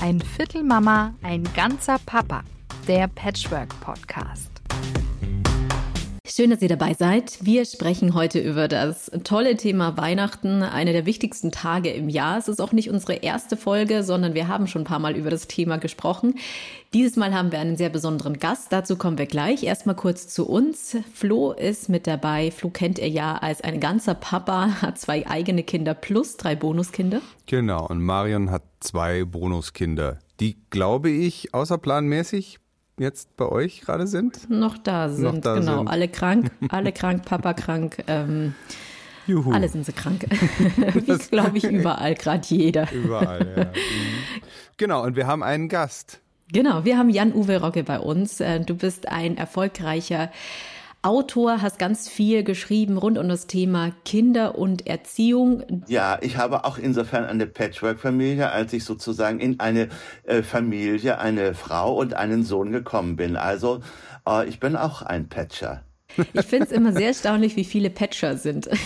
Ein 0.00 0.18
Viertel 0.18 0.62
Mama, 0.62 1.12
ein 1.22 1.44
ganzer 1.54 1.98
Papa. 2.06 2.42
Der 2.88 3.06
Patchwork 3.06 3.68
Podcast. 3.80 4.59
Schön, 6.32 6.50
dass 6.50 6.62
ihr 6.62 6.68
dabei 6.68 6.94
seid. 6.94 7.38
Wir 7.44 7.64
sprechen 7.64 8.14
heute 8.14 8.38
über 8.38 8.68
das 8.68 9.10
tolle 9.24 9.56
Thema 9.56 9.96
Weihnachten, 9.96 10.62
eine 10.62 10.92
der 10.92 11.04
wichtigsten 11.04 11.50
Tage 11.50 11.90
im 11.90 12.08
Jahr. 12.08 12.38
Es 12.38 12.46
ist 12.46 12.60
auch 12.60 12.70
nicht 12.70 12.88
unsere 12.88 13.14
erste 13.14 13.56
Folge, 13.56 14.04
sondern 14.04 14.32
wir 14.34 14.46
haben 14.46 14.68
schon 14.68 14.82
ein 14.82 14.84
paar 14.84 15.00
Mal 15.00 15.16
über 15.16 15.28
das 15.28 15.48
Thema 15.48 15.78
gesprochen. 15.78 16.36
Dieses 16.94 17.16
Mal 17.16 17.34
haben 17.34 17.50
wir 17.50 17.58
einen 17.58 17.76
sehr 17.76 17.88
besonderen 17.88 18.38
Gast. 18.38 18.72
Dazu 18.72 18.94
kommen 18.94 19.18
wir 19.18 19.26
gleich. 19.26 19.64
Erstmal 19.64 19.96
kurz 19.96 20.28
zu 20.28 20.48
uns. 20.48 20.96
Flo 21.12 21.50
ist 21.50 21.88
mit 21.88 22.06
dabei. 22.06 22.52
Flo 22.52 22.70
kennt 22.70 23.00
ihr 23.00 23.08
ja 23.08 23.36
als 23.36 23.60
ein 23.62 23.80
ganzer 23.80 24.14
Papa, 24.14 24.80
hat 24.82 25.00
zwei 25.00 25.26
eigene 25.26 25.64
Kinder 25.64 25.94
plus 25.94 26.36
drei 26.36 26.54
Bonuskinder. 26.54 27.22
Genau. 27.46 27.88
Und 27.88 28.04
Marion 28.04 28.52
hat 28.52 28.62
zwei 28.78 29.24
Bonuskinder, 29.24 30.20
die, 30.38 30.58
glaube 30.70 31.10
ich, 31.10 31.52
außerplanmäßig 31.54 32.60
jetzt 33.00 33.36
bei 33.36 33.46
euch 33.46 33.80
gerade 33.80 34.06
sind? 34.06 34.48
Noch 34.48 34.78
da 34.78 35.08
sind, 35.08 35.24
Noch 35.24 35.38
da 35.40 35.54
genau. 35.54 35.78
Sind. 35.78 35.88
Alle 35.88 36.08
krank, 36.08 36.50
alle 36.68 36.92
krank, 36.92 37.24
Papa 37.24 37.54
krank. 37.54 38.04
Ähm, 38.06 38.54
Juhu. 39.26 39.52
Alle 39.52 39.68
sind 39.68 39.86
sie 39.86 39.92
krank. 39.92 40.26
Wie 40.30 41.18
glaube 41.30 41.58
ich 41.58 41.64
überall, 41.64 42.14
gerade 42.14 42.46
jeder. 42.46 42.90
Überall, 42.92 43.54
ja. 43.56 43.64
Mhm. 43.74 44.42
Genau, 44.76 45.04
und 45.04 45.14
wir 45.14 45.26
haben 45.26 45.42
einen 45.42 45.68
Gast. 45.68 46.20
Genau, 46.52 46.84
wir 46.84 46.96
haben 46.96 47.10
Jan-Uwe 47.10 47.60
Rocke 47.60 47.84
bei 47.84 48.00
uns. 48.00 48.40
Äh, 48.40 48.60
du 48.60 48.74
bist 48.74 49.08
ein 49.08 49.36
erfolgreicher 49.36 50.30
Autor, 51.02 51.62
hast 51.62 51.78
ganz 51.78 52.08
viel 52.08 52.44
geschrieben 52.44 52.98
rund 52.98 53.16
um 53.16 53.28
das 53.28 53.46
Thema 53.46 53.92
Kinder 54.04 54.58
und 54.58 54.86
Erziehung. 54.86 55.84
Ja, 55.88 56.18
ich 56.20 56.36
habe 56.36 56.64
auch 56.64 56.76
insofern 56.76 57.24
eine 57.24 57.46
Patchwork-Familie, 57.46 58.50
als 58.50 58.72
ich 58.74 58.84
sozusagen 58.84 59.40
in 59.40 59.60
eine 59.60 59.88
äh, 60.24 60.42
Familie, 60.42 61.18
eine 61.18 61.54
Frau 61.54 61.96
und 61.96 62.14
einen 62.14 62.44
Sohn 62.44 62.70
gekommen 62.70 63.16
bin. 63.16 63.36
Also 63.36 63.80
äh, 64.28 64.46
ich 64.46 64.60
bin 64.60 64.76
auch 64.76 65.00
ein 65.00 65.28
Patcher. 65.28 65.84
Ich 66.32 66.46
finde 66.46 66.66
es 66.66 66.72
immer 66.72 66.92
sehr 66.92 67.08
erstaunlich, 67.08 67.56
wie 67.56 67.64
viele 67.64 67.88
Patcher 67.90 68.36
sind. 68.36 68.68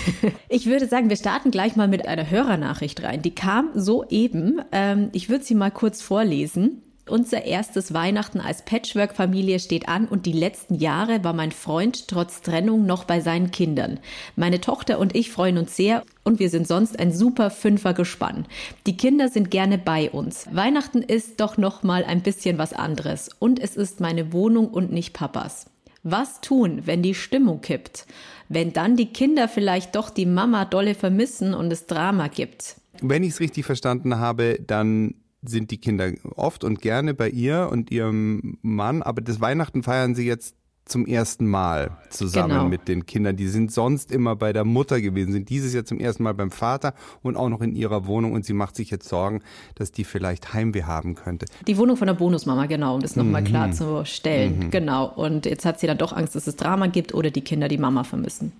Ich 0.49 0.67
würde 0.67 0.87
sagen, 0.87 1.09
wir 1.09 1.17
starten 1.17 1.51
gleich 1.51 1.75
mal 1.75 1.89
mit 1.89 2.07
einer 2.07 2.31
Hörernachricht 2.31 3.03
rein. 3.03 3.23
Die 3.23 3.35
kam 3.35 3.71
soeben. 3.75 4.61
Ähm, 4.71 5.09
ich 5.13 5.29
würde 5.29 5.45
sie 5.45 5.57
mal 5.57 5.71
kurz 5.71 6.01
vorlesen. 6.01 6.83
Unser 7.07 7.45
erstes 7.45 7.93
Weihnachten 7.93 8.41
als 8.41 8.65
Patchwork-Familie 8.65 9.59
steht 9.59 9.89
an 9.91 10.09
und 10.09 10.25
die 10.25 10.33
letzten 10.33 10.77
Jahre 10.77 11.23
war 11.23 11.35
mein 11.35 11.53
Freund 11.53 12.09
trotz 12.09 12.41
Trennung 12.41 12.87
noch 12.87 13.05
bei 13.05 13.21
seinen 13.21 13.51
Kindern. 13.51 14.01
Meine 14.37 14.59
Tochter 14.59 14.99
und 14.99 15.15
ich 15.15 15.31
freuen 15.31 15.59
uns 15.59 15.77
sehr 15.77 16.03
und 16.23 16.39
wir 16.39 16.49
sind 16.49 16.67
sonst 16.67 16.99
ein 16.99 17.13
super 17.13 17.51
Fünfer-Gespann. 17.51 18.47
Die 18.87 18.97
Kinder 18.97 19.29
sind 19.29 19.51
gerne 19.51 19.77
bei 19.77 20.11
uns. 20.11 20.49
Weihnachten 20.51 21.03
ist 21.03 21.41
doch 21.41 21.59
noch 21.59 21.83
mal 21.83 22.05
ein 22.05 22.23
bisschen 22.23 22.57
was 22.57 22.73
anderes 22.73 23.29
und 23.39 23.59
es 23.61 23.77
ist 23.77 24.01
meine 24.01 24.33
Wohnung 24.33 24.69
und 24.69 24.91
nicht 24.91 25.13
Papas. 25.13 25.67
Was 26.05 26.41
tun, 26.41 26.83
wenn 26.87 27.03
die 27.03 27.15
Stimmung 27.15 27.61
kippt? 27.61 28.07
Wenn 28.49 28.73
dann 28.73 28.97
die 28.97 29.13
Kinder 29.13 29.49
vielleicht 29.49 29.95
doch 29.95 30.09
die 30.09 30.27
Mama 30.27 30.65
dolle 30.65 30.95
vermissen 30.95 31.53
und 31.53 31.71
es 31.71 31.87
Drama 31.87 32.29
gibt? 32.29 32.77
Wenn 33.03 33.23
ich 33.23 33.31
es 33.31 33.41
richtig 33.41 33.67
verstanden 33.67 34.17
habe, 34.19 34.59
dann 34.67 35.15
sind 35.47 35.71
die 35.71 35.79
Kinder 35.79 36.13
oft 36.37 36.65
und 36.65 36.81
gerne 36.81 37.15
bei 37.15 37.29
ihr 37.29 37.69
und 37.71 37.91
ihrem 37.91 38.59
Mann, 38.63 39.03
aber 39.03 39.21
das 39.21 39.41
Weihnachten 39.41 39.83
feiern 39.83 40.15
sie 40.15 40.27
jetzt 40.27 40.55
zum 40.87 41.07
ersten 41.07 41.47
Mal 41.47 41.97
zusammen 42.11 42.51
genau. 42.51 42.69
mit 42.69 42.89
den 42.89 43.07
Kindern. 43.07 43.37
Die 43.37 43.49
sind 43.49 43.73
sonst 43.73 44.13
immer 44.13 44.37
bei 44.37 44.53
der 44.53 44.65
Mutter 44.65 45.01
gewesen, 45.01 45.33
sind 45.33 45.49
dieses 45.49 45.73
Jahr 45.73 45.85
zum 45.85 45.99
ersten 45.99 46.23
Mal 46.23 46.35
beim 46.35 46.51
Vater 46.51 46.95
und 47.23 47.37
auch 47.37 47.49
noch 47.49 47.63
in 47.63 47.75
ihrer 47.75 48.07
Wohnung 48.07 48.33
und 48.33 48.45
sie 48.45 48.53
macht 48.53 48.77
sich 48.77 48.91
jetzt 48.91 49.09
Sorgen, 49.09 49.41
dass 49.77 49.93
die 49.93 50.05
vielleicht 50.05 50.53
Heimweh 50.53 50.83
haben 50.83 51.15
könnte. 51.15 51.47
Die 51.67 51.79
Wohnung 51.79 51.97
von 51.97 52.07
der 52.07 52.15
Bonusmama, 52.15 52.67
genau, 52.67 52.97
um 52.97 53.01
das 53.01 53.17
nochmal 53.17 53.41
mhm. 53.41 53.47
klarzustellen. 53.47 54.59
Mhm. 54.59 54.71
Genau. 54.71 55.07
Und 55.07 55.47
jetzt 55.47 55.65
hat 55.65 55.81
sie 55.81 55.87
dann 55.87 55.99
doch 55.99 56.13
Angst, 56.13 56.35
dass 56.35 56.47
es 56.47 56.57
Drama 56.57 56.87
gibt 56.87 57.15
oder 57.15 57.31
die 57.31 57.43
Kinder 57.43 57.69
die 57.69 57.79
Mama 57.79 58.05
vermissen. 58.05 58.53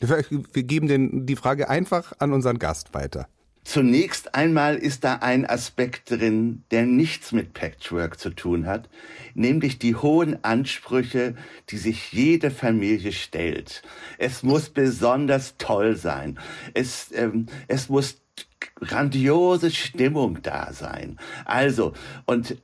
Wir 0.00 0.62
geben 0.62 0.88
den, 0.88 1.26
die 1.26 1.36
Frage 1.36 1.68
einfach 1.68 2.14
an 2.18 2.32
unseren 2.32 2.58
Gast 2.58 2.94
weiter. 2.94 3.28
Zunächst 3.62 4.34
einmal 4.34 4.76
ist 4.76 5.04
da 5.04 5.16
ein 5.16 5.44
Aspekt 5.44 6.10
drin, 6.10 6.64
der 6.70 6.86
nichts 6.86 7.32
mit 7.32 7.52
Patchwork 7.52 8.18
zu 8.18 8.30
tun 8.30 8.66
hat, 8.66 8.88
nämlich 9.34 9.78
die 9.78 9.94
hohen 9.94 10.42
Ansprüche, 10.42 11.34
die 11.68 11.76
sich 11.76 12.12
jede 12.12 12.50
Familie 12.50 13.12
stellt. 13.12 13.82
Es 14.18 14.42
muss 14.42 14.70
besonders 14.70 15.56
toll 15.58 15.96
sein. 15.96 16.38
Es, 16.74 17.12
ähm, 17.12 17.46
es 17.68 17.88
muss 17.88 18.22
grandiose 18.76 19.70
Stimmung 19.70 20.42
da 20.42 20.72
sein. 20.72 21.18
Also, 21.44 21.92
und 22.26 22.56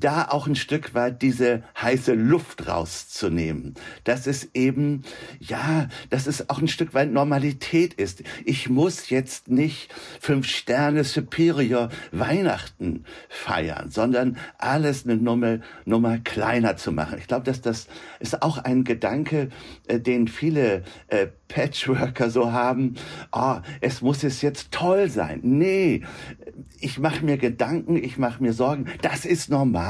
da 0.00 0.28
auch 0.28 0.46
ein 0.46 0.56
Stück 0.56 0.94
weit 0.94 1.22
diese 1.22 1.62
heiße 1.80 2.14
Luft 2.14 2.66
rauszunehmen. 2.66 3.74
Dass 4.04 4.26
es 4.26 4.50
eben, 4.54 5.02
ja, 5.38 5.88
dass 6.10 6.26
es 6.26 6.48
auch 6.48 6.60
ein 6.60 6.68
Stück 6.68 6.94
weit 6.94 7.12
Normalität 7.12 7.94
ist. 7.94 8.22
Ich 8.44 8.68
muss 8.68 9.10
jetzt 9.10 9.48
nicht 9.48 9.92
fünf 10.20 10.46
Sterne 10.46 11.04
Superior 11.04 11.90
Weihnachten 12.10 13.04
feiern, 13.28 13.90
sondern 13.90 14.36
alles 14.58 15.04
eine 15.04 15.16
Nummer, 15.16 15.58
Nummer 15.84 16.18
kleiner 16.18 16.76
zu 16.76 16.92
machen. 16.92 17.18
Ich 17.18 17.26
glaube, 17.26 17.44
dass 17.44 17.60
das 17.60 17.88
ist 18.20 18.42
auch 18.42 18.58
ein 18.58 18.84
Gedanke, 18.84 19.50
äh, 19.88 20.00
den 20.00 20.28
viele 20.28 20.82
äh, 21.08 21.26
Patchworker 21.48 22.30
so 22.30 22.52
haben. 22.52 22.94
Oh, 23.30 23.56
es 23.80 24.00
muss 24.00 24.24
es 24.24 24.40
jetzt 24.42 24.72
toll 24.72 25.10
sein. 25.10 25.40
Nee, 25.42 26.02
ich 26.80 26.98
mache 26.98 27.24
mir 27.24 27.36
Gedanken, 27.36 27.96
ich 27.96 28.16
mache 28.18 28.42
mir 28.42 28.52
Sorgen. 28.52 28.86
Das 29.02 29.24
ist 29.24 29.50
normal. 29.50 29.81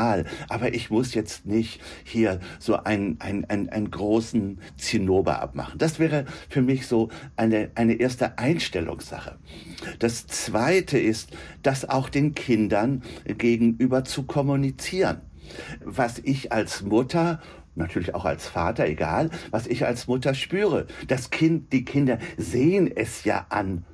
Aber 0.48 0.75
ich 0.75 0.91
muss 0.91 1.14
jetzt 1.14 1.47
nicht 1.47 1.80
hier 2.04 2.41
so 2.58 2.76
einen, 2.76 3.20
einen, 3.20 3.44
einen, 3.47 3.69
einen 3.69 3.91
großen 3.91 4.60
Zinnober 4.76 5.41
abmachen. 5.41 5.78
Das 5.78 5.98
wäre 5.98 6.25
für 6.48 6.62
mich 6.62 6.86
so 6.86 7.08
eine, 7.36 7.70
eine 7.75 7.94
erste 7.94 8.38
Einstellungssache. 8.38 9.38
Das 9.98 10.26
zweite 10.26 10.98
ist, 10.98 11.31
das 11.62 11.88
auch 11.88 12.08
den 12.08 12.34
Kindern 12.34 13.02
gegenüber 13.25 14.04
zu 14.04 14.25
kommunizieren. 14.25 15.20
Was 15.84 16.19
ich 16.19 16.52
als 16.52 16.82
Mutter 16.82 17.41
natürlich 17.75 18.14
auch 18.14 18.25
als 18.25 18.47
Vater, 18.47 18.86
egal, 18.86 19.31
was 19.50 19.66
ich 19.66 19.86
als 19.86 20.06
Mutter 20.06 20.34
spüre. 20.34 20.86
Das 21.08 21.31
Kind, 21.31 21.72
die 21.72 21.84
Kinder 21.84 22.19
sehen 22.36 22.91
es 22.94 23.25
ja 23.25 23.47
an 23.48 23.84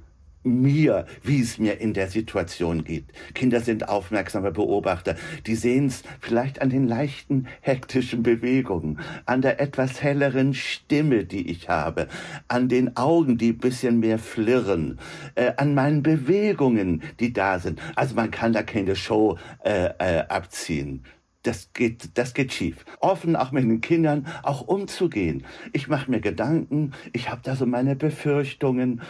mir, 0.48 1.06
wie 1.22 1.40
es 1.40 1.58
mir 1.58 1.80
in 1.80 1.94
der 1.94 2.08
Situation 2.08 2.84
geht. 2.84 3.06
Kinder 3.34 3.60
sind 3.60 3.88
aufmerksame 3.88 4.50
Beobachter. 4.52 5.16
Die 5.46 5.54
sehen 5.54 5.86
es 5.86 6.02
vielleicht 6.20 6.60
an 6.60 6.70
den 6.70 6.86
leichten, 6.88 7.46
hektischen 7.60 8.22
Bewegungen, 8.22 9.00
an 9.26 9.42
der 9.42 9.60
etwas 9.60 10.02
helleren 10.02 10.54
Stimme, 10.54 11.24
die 11.24 11.50
ich 11.50 11.68
habe, 11.68 12.08
an 12.48 12.68
den 12.68 12.96
Augen, 12.96 13.38
die 13.38 13.50
ein 13.50 13.58
bisschen 13.58 14.00
mehr 14.00 14.18
flirren, 14.18 14.98
äh, 15.34 15.52
an 15.56 15.74
meinen 15.74 16.02
Bewegungen, 16.02 17.02
die 17.20 17.32
da 17.32 17.58
sind. 17.58 17.80
Also 17.94 18.14
man 18.14 18.30
kann 18.30 18.52
da 18.52 18.62
keine 18.62 18.96
Show 18.96 19.38
äh, 19.64 19.90
äh, 19.98 20.24
abziehen 20.28 21.04
das 21.42 21.72
geht, 21.72 22.10
das 22.14 22.34
geht 22.34 22.52
schief. 22.52 22.84
Offen 23.00 23.36
auch 23.36 23.52
mit 23.52 23.64
den 23.64 23.80
Kindern 23.80 24.26
auch 24.42 24.62
umzugehen. 24.62 25.44
Ich 25.72 25.88
mache 25.88 26.10
mir 26.10 26.20
Gedanken, 26.20 26.92
ich 27.12 27.30
habe 27.30 27.40
da 27.42 27.56
so 27.56 27.64
meine 27.66 27.96
Befürchtungen. 27.96 29.00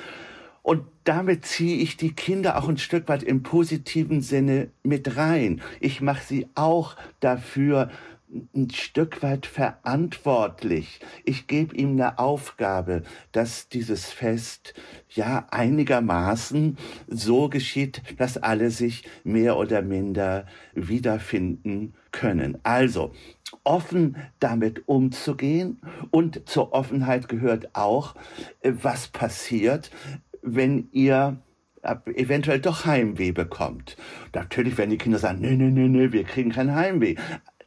Und 0.69 0.85
damit 1.05 1.47
ziehe 1.47 1.79
ich 1.79 1.97
die 1.97 2.13
Kinder 2.13 2.59
auch 2.59 2.69
ein 2.69 2.77
Stück 2.77 3.09
weit 3.09 3.23
im 3.23 3.43
positiven 3.43 4.21
Sinne 4.21 4.69
mit 4.83 5.17
rein. 5.17 5.63
Ich 5.81 6.03
mache 6.03 6.23
sie 6.23 6.47
auch 6.55 6.95
dafür 7.21 7.91
ein 8.55 8.69
Stück 8.69 9.23
weit 9.23 9.47
verantwortlich. 9.47 11.01
Ich 11.25 11.47
gebe 11.47 11.75
ihm 11.75 11.93
eine 11.93 12.19
Aufgabe, 12.19 13.03
dass 13.33 13.71
dieses 13.71 14.11
Fest 14.11 14.75
ja 15.09 15.47
einigermaßen 15.51 16.77
so 17.07 17.49
geschieht, 17.49 18.03
dass 18.19 18.37
alle 18.37 18.71
sich 18.71 19.09
mehr 19.25 19.57
oder 19.57 19.81
minder 19.81 20.45
wiederfinden 20.75 21.95
können. 22.13 22.59
Also 22.63 23.15
offen 23.65 24.17
damit 24.41 24.87
umzugehen 24.87 25.81
und 26.11 26.47
zur 26.47 26.75
Offenheit 26.75 27.29
gehört 27.29 27.75
auch, 27.75 28.15
äh, 28.61 28.73
was 28.83 29.09
passiert, 29.09 29.91
wenn 30.43 30.89
ihr 30.93 31.39
eventuell 32.07 32.61
doch 32.61 32.85
Heimweh 32.85 33.33
bekommt. 33.33 33.97
Natürlich 34.35 34.77
werden 34.79 34.91
die 34.91 34.99
Kinder 34.99 35.19
sagen, 35.19 35.41
nee, 35.41 35.57
nee, 35.57 35.71
nee, 35.71 35.89
nee, 35.89 36.13
wir 36.13 36.25
kriegen 36.25 36.51
kein 36.51 36.75
Heimweh. 36.75 37.17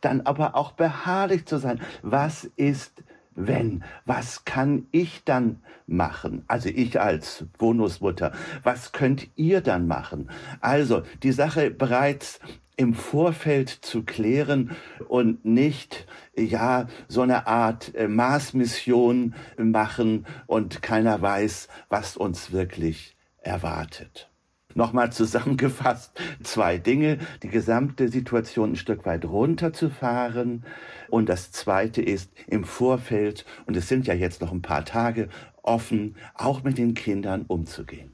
Dann 0.02 0.22
aber 0.22 0.56
auch 0.56 0.74
beharrlich 0.74 1.46
zu 1.46 1.58
sein. 1.58 1.80
Was 2.02 2.44
ist, 2.44 3.04
wenn? 3.36 3.84
Was 4.06 4.46
kann 4.46 4.88
ich 4.92 5.24
dann 5.24 5.62
machen? 5.88 6.44
Also 6.48 6.70
ich 6.70 7.00
als 7.00 7.46
Bonusmutter. 7.58 8.32
Was 8.64 8.92
könnt 8.92 9.30
ihr 9.36 9.62
dann 9.62 9.88
machen? 9.88 10.30
Also 10.60 11.04
die 11.24 11.32
Sache 11.32 11.72
bereits 11.72 12.40
im 12.82 12.96
Vorfeld 12.96 13.70
zu 13.70 14.04
klären 14.04 14.72
und 15.08 15.46
nicht, 15.46 16.08
ja, 16.36 16.88
so 17.08 17.22
eine 17.22 17.46
Art 17.46 17.94
äh, 17.94 18.08
Maßmission 18.08 19.36
machen 19.58 20.26
und 20.48 20.82
keiner 20.82 21.22
weiß, 21.22 21.68
was 21.90 22.18
uns 22.18 22.52
wirklich 22.52 23.16
erwartet. 23.42 24.32
Nochmal 24.74 25.12
zusammengefasst, 25.12 26.20
zwei 26.42 26.78
Dinge. 26.80 27.20
Die 27.44 27.50
gesamte 27.50 28.08
Situation 28.08 28.72
ein 28.72 28.76
Stück 28.78 29.06
weit 29.06 29.26
runterzufahren. 29.26 30.66
Und 31.10 31.30
das 31.30 31.52
zweite 31.52 32.02
ist 32.02 32.32
im 32.48 32.64
Vorfeld, 32.64 33.46
und 33.68 33.78
es 33.78 33.90
sind 33.90 34.08
ja 34.08 34.14
jetzt 34.14 34.42
noch 34.42 34.52
ein 34.52 34.62
paar 34.62 34.86
Tage, 34.86 35.30
offen, 35.62 36.16
auch 36.34 36.64
mit 36.64 36.80
den 36.80 36.96
Kindern 36.96 37.44
umzugehen. 37.48 38.12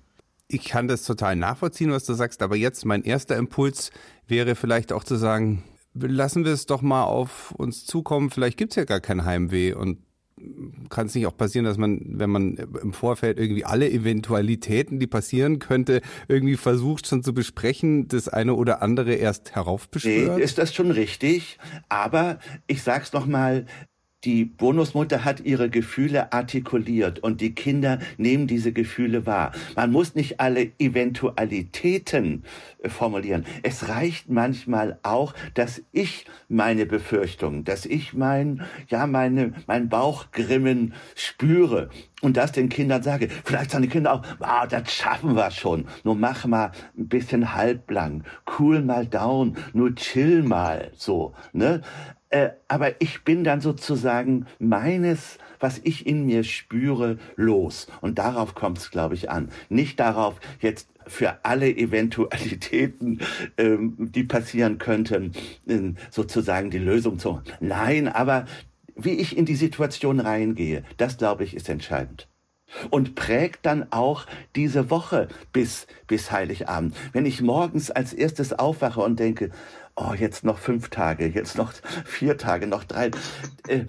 Ich 0.50 0.64
kann 0.64 0.88
das 0.88 1.04
total 1.04 1.36
nachvollziehen, 1.36 1.92
was 1.92 2.06
du 2.06 2.14
sagst, 2.14 2.42
aber 2.42 2.56
jetzt 2.56 2.86
mein 2.86 3.04
erster 3.04 3.36
Impuls 3.36 3.92
wäre 4.28 4.56
vielleicht 4.56 4.92
auch 4.92 5.04
zu 5.04 5.16
sagen, 5.16 5.64
lassen 5.94 6.46
wir 6.46 6.52
es 6.52 6.66
doch 6.66 6.82
mal 6.82 7.04
auf 7.04 7.52
uns 7.52 7.86
zukommen, 7.86 8.30
vielleicht 8.30 8.58
gibt 8.58 8.72
es 8.72 8.76
ja 8.76 8.86
gar 8.86 9.00
kein 9.00 9.26
Heimweh 9.26 9.74
und 9.74 10.00
kann 10.90 11.08
es 11.08 11.16
nicht 11.16 11.26
auch 11.26 11.36
passieren, 11.36 11.66
dass 11.66 11.78
man, 11.78 12.00
wenn 12.04 12.30
man 12.30 12.56
im 12.56 12.94
Vorfeld 12.94 13.40
irgendwie 13.40 13.66
alle 13.66 13.90
Eventualitäten, 13.90 15.00
die 15.00 15.08
passieren 15.08 15.58
könnte, 15.58 16.02
irgendwie 16.28 16.58
versucht 16.58 17.08
schon 17.08 17.24
zu 17.24 17.34
besprechen, 17.34 18.08
das 18.08 18.30
eine 18.30 18.54
oder 18.54 18.84
andere 18.84 19.16
erst 19.16 19.56
heraufbeschwört? 19.56 20.38
Nee, 20.38 20.44
ist 20.44 20.60
das 20.60 20.76
schon 20.76 20.92
richtig. 20.92 21.58
Aber 21.90 22.38
ich 22.68 22.84
sag's 22.84 23.14
noch 23.14 23.26
mal, 23.26 23.66
die 24.24 24.46
Bonusmutter 24.46 25.24
hat 25.24 25.42
ihre 25.42 25.70
Gefühle 25.70 26.34
artikuliert 26.34 27.20
und 27.20 27.40
die 27.40 27.54
Kinder 27.54 28.00
nehmen 28.18 28.48
diese 28.48 28.74
Gefühle 28.74 29.28
wahr. 29.28 29.52
Man 29.76 29.92
muss 29.92 30.16
nicht 30.16 30.40
alle 30.40 30.72
Eventualitäten 30.80 32.44
äh, 32.82 32.90
formulieren. 32.90 33.46
Es 33.62 33.90
reicht 33.90 34.30
manchmal 34.30 35.00
auch, 35.04 35.34
dass 35.54 35.84
ich 35.92 36.26
meine 36.50 36.88
Befürchtungen, 36.88 37.64
dass 37.64 37.86
ich 37.86 38.14
mein, 38.14 38.64
ja, 38.90 39.06
meine, 39.06 39.54
mein 39.68 39.88
Bauchgrimmen 39.88 40.94
spüre 41.16 41.90
und 42.22 42.38
das 42.38 42.52
den 42.52 42.70
Kindern 42.70 43.04
sage. 43.04 43.30
Vielleicht 43.44 43.70
sagen 43.72 43.84
die 43.84 43.90
Kinder 43.90 44.14
auch, 44.14 44.24
ah, 44.40 44.66
das 44.66 44.92
schaffen 44.92 45.36
wir 45.36 45.52
schon. 45.52 45.86
Nur 46.04 46.16
mach 46.16 46.46
mal 46.46 46.72
ein 46.98 47.08
bisschen 47.08 47.54
halblang, 47.54 48.24
cool 48.58 48.82
mal 48.82 49.06
down, 49.06 49.58
nur 49.74 49.94
chill 49.94 50.42
mal, 50.42 50.92
so, 50.96 51.36
ne? 51.54 51.82
Äh, 52.30 52.50
aber 52.68 53.02
ich 53.02 53.24
bin 53.24 53.44
dann 53.44 53.62
sozusagen 53.62 54.48
meines, 54.60 55.38
was 55.60 55.80
ich 55.84 56.06
in 56.06 56.26
mir 56.26 56.44
spüre, 56.44 57.18
los. 57.36 57.88
Und 58.02 58.20
darauf 58.20 58.54
kommt 58.54 58.80
es, 58.80 58.92
glaube 58.92 59.16
ich, 59.16 59.30
an. 59.30 59.50
Nicht 59.70 60.00
darauf, 60.00 60.40
jetzt 60.60 60.90
für 61.08 61.46
alle 61.46 61.70
Eventualitäten, 61.70 63.22
ähm, 63.58 63.96
die 63.98 64.24
passieren 64.24 64.78
könnten, 64.78 65.32
äh, 65.68 65.94
sozusagen 66.12 66.70
die 66.70 66.80
Lösung 66.80 67.18
zu. 67.18 67.42
Nein, 67.62 68.10
aber 68.10 68.46
wie 68.96 69.14
ich 69.14 69.38
in 69.38 69.46
die 69.46 69.56
Situation 69.56 70.20
reingehe, 70.20 70.84
das, 70.98 71.18
glaube 71.18 71.44
ich, 71.44 71.56
ist 71.56 71.70
entscheidend 71.70 72.28
und 72.90 73.16
prägt 73.16 73.66
dann 73.66 73.88
auch 73.92 74.26
diese 74.56 74.90
Woche 74.90 75.28
bis, 75.54 75.88
bis 76.08 76.32
Heiligabend. 76.32 76.96
Wenn 77.14 77.26
ich 77.26 77.42
morgens 77.42 77.92
als 77.92 78.14
erstes 78.14 78.54
aufwache 78.54 79.02
und 79.02 79.20
denke, 79.20 79.52
oh, 79.98 80.14
jetzt 80.14 80.46
noch 80.46 80.60
fünf 80.60 80.90
Tage, 80.90 81.28
jetzt 81.28 81.58
noch 81.58 81.74
vier 82.06 82.38
Tage, 82.38 82.68
noch 82.68 82.84
drei. 82.84 83.12
Äh, 83.68 83.86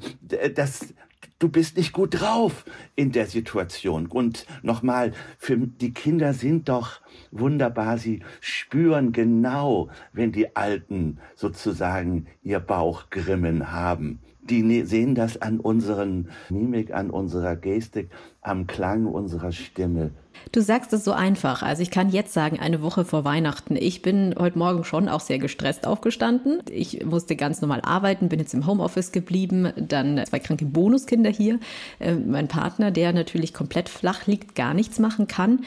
das, 0.55 0.95
du 1.39 1.49
bist 1.49 1.77
nicht 1.77 1.93
gut 1.93 2.21
drauf 2.21 2.65
in 2.97 3.13
der 3.13 3.27
Situation. 3.27 4.07
Und 4.07 4.47
nochmal, 4.63 5.13
für 5.39 5.57
die 5.57 5.93
Kinder 5.93 6.33
sind 6.33 6.69
doch 6.69 7.01
wunderbar, 7.31 7.99
sie 7.99 8.23
spüren 8.41 9.13
genau, 9.13 9.91
wenn 10.13 10.33
die 10.33 10.57
Alten 10.57 11.19
sozusagen 11.37 12.27
ihr 12.43 12.59
Bauchgrimmen 12.59 13.71
haben 13.71 14.21
die 14.49 14.63
ne-, 14.63 14.85
sehen 14.85 15.15
das 15.15 15.41
an 15.41 15.61
unseren 15.61 16.31
Mimik, 16.49 16.93
an 16.93 17.11
unserer 17.11 17.57
Gestik, 17.57 18.11
am 18.41 18.67
Klang 18.67 19.07
unserer 19.07 19.53
Stimme. 19.53 20.11
Du 20.53 20.61
sagst 20.61 20.93
es 20.93 21.05
so 21.05 21.13
einfach. 21.13 21.63
Also 21.63 21.83
ich 21.83 21.91
kann 21.91 22.11
jetzt 22.11 22.33
sagen, 22.33 22.59
eine 22.59 22.83
Woche 22.83 23.05
vor 23.05 23.25
Weihnachten. 23.25 23.77
Ich 23.77 24.03
bin 24.03 24.35
heute 24.39 24.59
Morgen 24.59 24.85
schon 24.85 25.09
auch 25.09 25.21
sehr 25.21 25.39
gestresst 25.39 25.87
aufgestanden. 25.87 26.61
Ich 26.71 27.05
musste 27.05 27.37
ganz 27.37 27.61
normal 27.61 27.81
arbeiten, 27.83 28.29
bin 28.29 28.41
jetzt 28.41 28.55
im 28.55 28.67
Homeoffice 28.67 29.13
geblieben. 29.13 29.73
Dann 29.77 30.25
zwei 30.27 30.39
kranke 30.39 30.65
Bonuskinder 30.65 31.31
hier. 31.31 31.61
Äh, 31.99 32.15
mein 32.15 32.49
Partner, 32.49 32.91
der 32.91 33.13
natürlich 33.13 33.55
komplett 33.55 33.89
flach 33.89 34.27
liegt, 34.27 34.55
gar 34.55 34.75
nichts 34.75 34.99
machen 34.99 35.27
kann. 35.27 35.61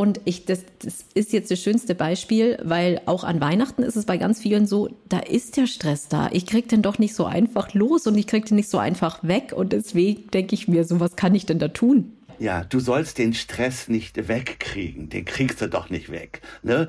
Und 0.00 0.18
ich, 0.24 0.46
das, 0.46 0.64
das 0.82 1.04
ist 1.12 1.30
jetzt 1.34 1.50
das 1.50 1.60
schönste 1.60 1.94
Beispiel, 1.94 2.58
weil 2.62 3.02
auch 3.04 3.22
an 3.22 3.38
Weihnachten 3.42 3.82
ist 3.82 3.96
es 3.96 4.06
bei 4.06 4.16
ganz 4.16 4.40
vielen 4.40 4.66
so, 4.66 4.88
da 5.10 5.18
ist 5.18 5.58
der 5.58 5.66
Stress 5.66 6.08
da. 6.08 6.30
Ich 6.32 6.46
krieg 6.46 6.70
den 6.70 6.80
doch 6.80 6.98
nicht 6.98 7.14
so 7.14 7.26
einfach 7.26 7.74
los 7.74 8.06
und 8.06 8.16
ich 8.16 8.26
krieg 8.26 8.46
den 8.46 8.56
nicht 8.56 8.70
so 8.70 8.78
einfach 8.78 9.22
weg. 9.22 9.52
Und 9.54 9.74
deswegen 9.74 10.30
denke 10.30 10.54
ich 10.54 10.68
mir, 10.68 10.84
so 10.84 11.00
was 11.00 11.16
kann 11.16 11.34
ich 11.34 11.44
denn 11.44 11.58
da 11.58 11.68
tun? 11.68 12.12
Ja, 12.40 12.64
du 12.64 12.80
sollst 12.80 13.18
den 13.18 13.34
Stress 13.34 13.88
nicht 13.88 14.28
wegkriegen. 14.28 15.10
Den 15.10 15.26
kriegst 15.26 15.60
du 15.60 15.68
doch 15.68 15.90
nicht 15.90 16.10
weg. 16.10 16.40
Ne? 16.62 16.88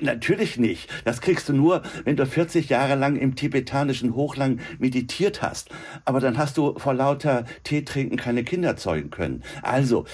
Natürlich 0.00 0.58
nicht. 0.58 0.88
Das 1.04 1.20
kriegst 1.20 1.48
du 1.48 1.52
nur, 1.52 1.82
wenn 2.04 2.14
du 2.14 2.24
40 2.24 2.68
Jahre 2.68 2.94
lang 2.94 3.16
im 3.16 3.34
tibetanischen 3.34 4.14
Hochlang 4.14 4.60
meditiert 4.78 5.42
hast. 5.42 5.70
Aber 6.04 6.20
dann 6.20 6.38
hast 6.38 6.56
du 6.56 6.78
vor 6.78 6.94
lauter 6.94 7.46
Tee 7.64 7.84
trinken 7.84 8.16
keine 8.16 8.44
Kinder 8.44 8.76
zeugen 8.76 9.10
können. 9.10 9.42
Also, 9.62 10.04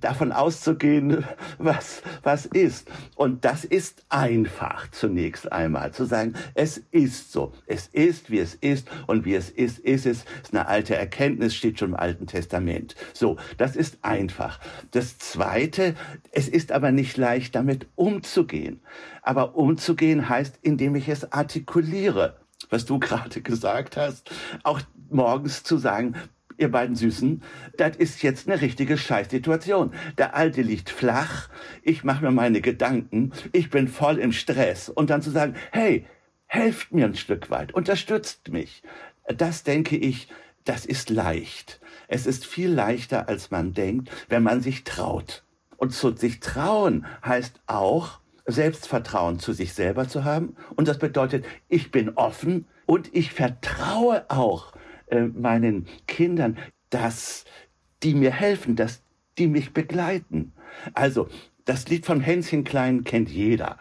davon 0.00 0.32
auszugehen, 0.32 1.26
was, 1.58 2.02
was 2.22 2.46
ist. 2.46 2.90
Und 3.16 3.44
das 3.44 3.66
ist 3.66 4.06
einfach 4.08 4.90
zunächst 4.92 5.52
einmal. 5.52 5.92
Zu 5.92 6.06
sagen, 6.06 6.32
es 6.54 6.78
ist 6.90 7.32
so. 7.32 7.52
Es 7.66 7.88
ist, 7.88 8.30
wie 8.30 8.38
es 8.38 8.54
ist. 8.54 8.88
Und 9.06 9.26
wie 9.26 9.34
es 9.34 9.50
ist, 9.50 9.78
ist 9.80 10.06
es. 10.06 10.24
Ist 10.42 10.54
eine 10.54 10.68
alte 10.68 10.96
Erkenntnis, 10.96 11.54
steht 11.54 11.78
schon 11.78 11.90
im 11.90 11.96
Alten 11.96 12.26
Testament. 12.26 12.94
So, 13.12 13.36
das 13.58 13.76
ist 13.76 13.98
einfach 14.00 14.37
einfach. 14.38 14.60
Das 14.92 15.18
Zweite, 15.18 15.94
es 16.30 16.48
ist 16.48 16.72
aber 16.72 16.92
nicht 16.92 17.16
leicht, 17.16 17.54
damit 17.54 17.86
umzugehen. 17.96 18.80
Aber 19.22 19.56
umzugehen 19.56 20.28
heißt, 20.28 20.60
indem 20.62 20.94
ich 20.94 21.08
es 21.08 21.32
artikuliere, 21.32 22.36
was 22.70 22.84
du 22.84 22.98
gerade 23.00 23.40
gesagt 23.40 23.96
hast, 23.96 24.30
auch 24.62 24.80
morgens 25.10 25.62
zu 25.62 25.78
sagen, 25.78 26.14
ihr 26.56 26.70
beiden 26.70 26.96
Süßen, 26.96 27.42
das 27.76 27.96
ist 27.96 28.22
jetzt 28.22 28.48
eine 28.48 28.60
richtige 28.60 28.98
Scheißsituation. 28.98 29.92
Der 30.16 30.34
Alte 30.34 30.62
liegt 30.62 30.90
flach, 30.90 31.48
ich 31.82 32.02
mache 32.02 32.24
mir 32.24 32.32
meine 32.32 32.60
Gedanken, 32.60 33.32
ich 33.52 33.70
bin 33.70 33.86
voll 33.86 34.18
im 34.18 34.32
Stress. 34.32 34.88
Und 34.88 35.10
dann 35.10 35.22
zu 35.22 35.30
sagen, 35.30 35.54
hey, 35.70 36.04
helft 36.46 36.92
mir 36.92 37.06
ein 37.06 37.14
Stück 37.14 37.50
weit, 37.50 37.74
unterstützt 37.74 38.48
mich. 38.48 38.82
Das 39.28 39.62
denke 39.62 39.96
ich, 39.96 40.28
das 40.64 40.84
ist 40.84 41.10
leicht. 41.10 41.80
Es 42.08 42.26
ist 42.26 42.46
viel 42.46 42.70
leichter, 42.70 43.28
als 43.28 43.50
man 43.50 43.74
denkt, 43.74 44.10
wenn 44.28 44.42
man 44.42 44.60
sich 44.60 44.84
traut. 44.84 45.44
Und 45.76 45.92
zu 45.94 46.16
sich 46.16 46.40
trauen 46.40 47.06
heißt 47.24 47.60
auch, 47.66 48.20
Selbstvertrauen 48.46 49.38
zu 49.38 49.52
sich 49.52 49.74
selber 49.74 50.08
zu 50.08 50.24
haben. 50.24 50.56
Und 50.74 50.88
das 50.88 50.98
bedeutet, 50.98 51.44
ich 51.68 51.90
bin 51.90 52.10
offen 52.16 52.64
und 52.86 53.14
ich 53.14 53.32
vertraue 53.32 54.24
auch 54.30 54.72
äh, 55.08 55.20
meinen 55.20 55.86
Kindern, 56.06 56.56
dass 56.88 57.44
die 58.02 58.14
mir 58.14 58.32
helfen, 58.32 58.74
dass 58.74 59.02
die 59.36 59.46
mich 59.46 59.74
begleiten. 59.74 60.52
Also, 60.94 61.28
das 61.66 61.88
Lied 61.88 62.06
von 62.06 62.22
Hänschen 62.22 62.64
Klein 62.64 63.04
kennt 63.04 63.28
jeder. 63.28 63.78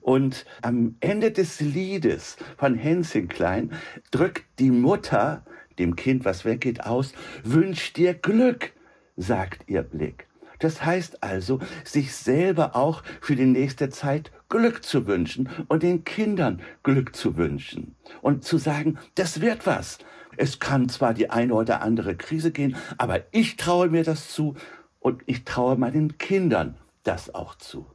Und 0.00 0.46
am 0.62 0.96
Ende 1.00 1.30
des 1.30 1.60
Liedes 1.60 2.38
von 2.56 2.74
Hänschen 2.74 3.28
Klein 3.28 3.72
drückt 4.10 4.44
die 4.58 4.70
Mutter 4.70 5.44
dem 5.78 5.96
Kind, 5.96 6.24
was 6.24 6.44
weggeht, 6.44 6.84
aus, 6.84 7.12
wünsch 7.44 7.92
dir 7.92 8.14
Glück, 8.14 8.72
sagt 9.16 9.68
ihr 9.68 9.82
Blick. 9.82 10.26
Das 10.58 10.84
heißt 10.84 11.22
also, 11.22 11.60
sich 11.84 12.14
selber 12.14 12.76
auch 12.76 13.02
für 13.20 13.36
die 13.36 13.46
nächste 13.46 13.90
Zeit 13.90 14.30
Glück 14.48 14.84
zu 14.84 15.06
wünschen 15.06 15.48
und 15.68 15.82
den 15.82 16.04
Kindern 16.04 16.62
Glück 16.82 17.14
zu 17.14 17.36
wünschen 17.36 17.94
und 18.22 18.44
zu 18.44 18.58
sagen, 18.58 18.98
das 19.16 19.40
wird 19.40 19.66
was. 19.66 19.98
Es 20.36 20.58
kann 20.58 20.88
zwar 20.88 21.14
die 21.14 21.30
eine 21.30 21.54
oder 21.54 21.82
andere 21.82 22.14
Krise 22.16 22.52
gehen, 22.52 22.76
aber 22.98 23.20
ich 23.32 23.56
traue 23.56 23.88
mir 23.88 24.04
das 24.04 24.32
zu 24.32 24.54
und 25.00 25.22
ich 25.26 25.44
traue 25.44 25.76
meinen 25.76 26.18
Kindern 26.18 26.76
das 27.02 27.34
auch 27.34 27.54
zu. 27.54 27.86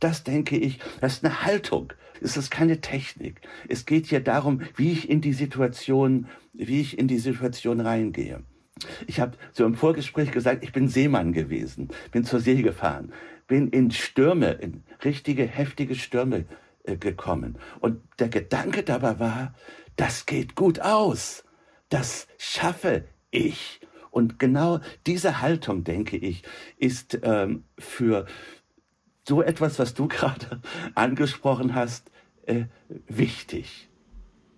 Das 0.00 0.24
denke 0.24 0.56
ich, 0.56 0.80
das 1.00 1.14
ist 1.14 1.24
eine 1.24 1.44
Haltung. 1.44 1.92
Ist 2.22 2.50
keine 2.50 2.80
Technik. 2.80 3.40
Es 3.68 3.84
geht 3.84 4.06
hier 4.06 4.20
darum, 4.20 4.62
wie 4.76 4.92
ich 4.92 5.10
in 5.10 5.20
die 5.20 5.32
Situation, 5.32 6.28
wie 6.52 6.80
ich 6.80 6.98
in 6.98 7.08
die 7.08 7.18
Situation 7.18 7.80
reingehe. 7.80 8.42
Ich 9.06 9.20
habe 9.20 9.36
so 9.52 9.64
im 9.64 9.74
Vorgespräch 9.74 10.30
gesagt, 10.30 10.62
ich 10.64 10.72
bin 10.72 10.88
Seemann 10.88 11.32
gewesen, 11.32 11.88
bin 12.10 12.24
zur 12.24 12.40
See 12.40 12.62
gefahren, 12.62 13.12
bin 13.46 13.68
in 13.68 13.90
Stürme, 13.90 14.52
in 14.52 14.82
richtige 15.04 15.46
heftige 15.46 15.94
Stürme 15.94 16.46
äh, 16.84 16.96
gekommen. 16.96 17.58
Und 17.80 18.00
der 18.18 18.28
Gedanke 18.28 18.82
dabei 18.82 19.18
war, 19.18 19.54
das 19.96 20.26
geht 20.26 20.54
gut 20.54 20.80
aus, 20.80 21.44
das 21.88 22.26
schaffe 22.38 23.04
ich. 23.30 23.80
Und 24.10 24.38
genau 24.38 24.80
diese 25.06 25.40
Haltung, 25.40 25.84
denke 25.84 26.16
ich, 26.16 26.42
ist 26.76 27.18
ähm, 27.22 27.64
für 27.78 28.26
so 29.26 29.42
etwas, 29.42 29.78
was 29.78 29.94
du 29.94 30.08
gerade 30.08 30.60
angesprochen 30.94 31.74
hast, 31.74 32.10
äh, 32.46 32.64
wichtig. 33.08 33.88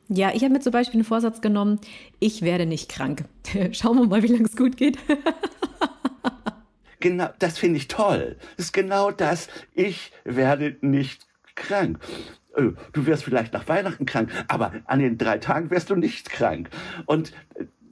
Ja, 0.09 0.33
ich 0.35 0.43
habe 0.43 0.53
mir 0.53 0.61
zum 0.61 0.73
Beispiel 0.73 0.99
einen 0.99 1.05
Vorsatz 1.05 1.41
genommen, 1.41 1.81
ich 2.21 2.43
werde 2.43 2.67
nicht 2.67 2.91
krank. 2.91 3.25
Schauen 3.73 3.99
wir 3.99 4.07
mal, 4.07 4.23
wie 4.23 4.29
lange 4.29 4.45
es 4.45 4.57
gut 4.57 4.77
geht. 4.77 4.99
genau, 7.01 7.31
das 7.39 7.59
finde 7.59 7.79
ich 7.79 7.89
toll. 7.89 8.37
Das 8.57 8.67
ist 8.67 8.73
genau 8.73 9.11
das. 9.11 9.49
Ich 9.73 10.13
werde 10.25 10.77
nicht 10.83 11.27
krank. 11.55 11.99
Äh, 12.55 12.73
du 12.93 13.07
wirst 13.07 13.25
vielleicht 13.25 13.55
nach 13.55 13.67
Weihnachten 13.69 14.05
krank, 14.05 14.31
aber 14.49 14.73
an 14.85 14.99
den 15.01 15.17
drei 15.17 15.39
Tagen 15.39 15.71
wirst 15.71 15.89
du 15.89 15.97
nicht 15.97 16.29
krank. 16.29 16.69
Und, 17.07 17.33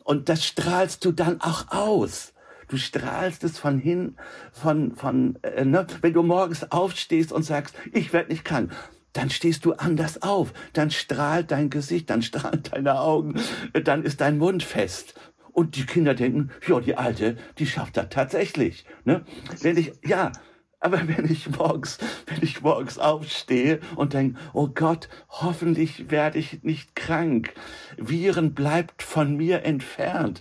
und 0.04 0.28
das 0.28 0.44
strahlst 0.44 1.04
du 1.04 1.12
dann 1.12 1.40
auch 1.40 1.68
aus. 1.68 2.31
Du 2.72 2.78
strahlst 2.78 3.44
es 3.44 3.58
von 3.58 3.78
hin, 3.78 4.16
von, 4.50 4.96
von, 4.96 5.38
äh, 5.42 5.66
ne? 5.66 5.86
wenn 6.00 6.14
du 6.14 6.22
morgens 6.22 6.72
aufstehst 6.72 7.30
und 7.30 7.42
sagst, 7.42 7.74
ich 7.92 8.14
werde 8.14 8.30
nicht 8.30 8.46
krank 8.46 8.72
dann 9.12 9.28
stehst 9.28 9.66
du 9.66 9.74
anders 9.74 10.22
auf, 10.22 10.54
dann 10.72 10.90
strahlt 10.90 11.50
dein 11.50 11.68
Gesicht, 11.68 12.08
dann 12.08 12.22
strahlen 12.22 12.62
deine 12.70 12.98
Augen, 12.98 13.38
dann 13.84 14.04
ist 14.04 14.22
dein 14.22 14.38
Mund 14.38 14.62
fest. 14.62 15.12
Und 15.52 15.76
die 15.76 15.84
Kinder 15.84 16.14
denken, 16.14 16.50
ja, 16.66 16.80
die 16.80 16.96
Alte, 16.96 17.36
die 17.58 17.66
schafft 17.66 17.98
das 17.98 18.08
tatsächlich. 18.08 18.86
Ne? 19.04 19.22
Wenn 19.60 19.76
ich, 19.76 19.92
ja, 20.02 20.32
aber 20.80 21.06
wenn 21.08 21.30
ich 21.30 21.50
morgens, 21.50 21.98
wenn 22.24 22.42
ich 22.42 22.62
morgens 22.62 22.98
aufstehe 22.98 23.80
und 23.96 24.14
denke, 24.14 24.40
oh 24.54 24.68
Gott, 24.68 25.10
hoffentlich 25.28 26.10
werde 26.10 26.38
ich 26.38 26.62
nicht 26.62 26.96
krank, 26.96 27.52
Viren 27.98 28.54
bleibt 28.54 29.02
von 29.02 29.36
mir 29.36 29.66
entfernt, 29.66 30.40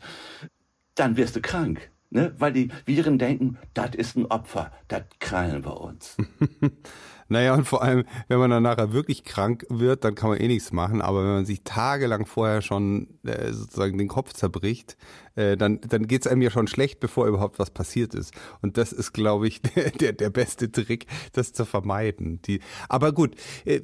dann 0.95 1.17
wirst 1.17 1.35
du 1.35 1.41
krank. 1.41 1.91
Ne? 2.11 2.33
Weil 2.37 2.51
die 2.51 2.69
Viren 2.85 3.17
denken, 3.17 3.57
das 3.73 3.95
ist 3.95 4.17
ein 4.17 4.25
Opfer, 4.25 4.71
das 4.89 5.03
krallen 5.19 5.63
wir 5.63 5.79
uns. 5.79 6.17
Naja, 7.31 7.53
und 7.53 7.65
vor 7.65 7.81
allem, 7.81 8.03
wenn 8.27 8.39
man 8.39 8.49
dann 8.49 8.63
nachher 8.63 8.91
wirklich 8.91 9.23
krank 9.23 9.65
wird, 9.69 10.03
dann 10.03 10.15
kann 10.15 10.29
man 10.29 10.39
eh 10.41 10.49
nichts 10.49 10.73
machen. 10.73 11.01
Aber 11.01 11.23
wenn 11.23 11.31
man 11.31 11.45
sich 11.45 11.63
tagelang 11.63 12.25
vorher 12.25 12.61
schon 12.61 13.07
äh, 13.23 13.53
sozusagen 13.53 13.97
den 13.97 14.09
Kopf 14.09 14.33
zerbricht, 14.33 14.97
äh, 15.35 15.55
dann, 15.55 15.79
dann 15.79 16.07
geht's 16.07 16.27
einem 16.27 16.41
ja 16.41 16.51
schon 16.51 16.67
schlecht, 16.67 16.99
bevor 16.99 17.27
überhaupt 17.27 17.57
was 17.57 17.69
passiert 17.69 18.15
ist. 18.15 18.33
Und 18.61 18.75
das 18.75 18.91
ist, 18.91 19.13
glaube 19.13 19.47
ich, 19.47 19.61
der, 19.75 19.91
der, 19.91 20.11
der 20.11 20.29
beste 20.29 20.73
Trick, 20.73 21.05
das 21.31 21.53
zu 21.53 21.63
vermeiden. 21.63 22.41
Die, 22.41 22.59
aber 22.89 23.13
gut, 23.13 23.35
äh, 23.63 23.79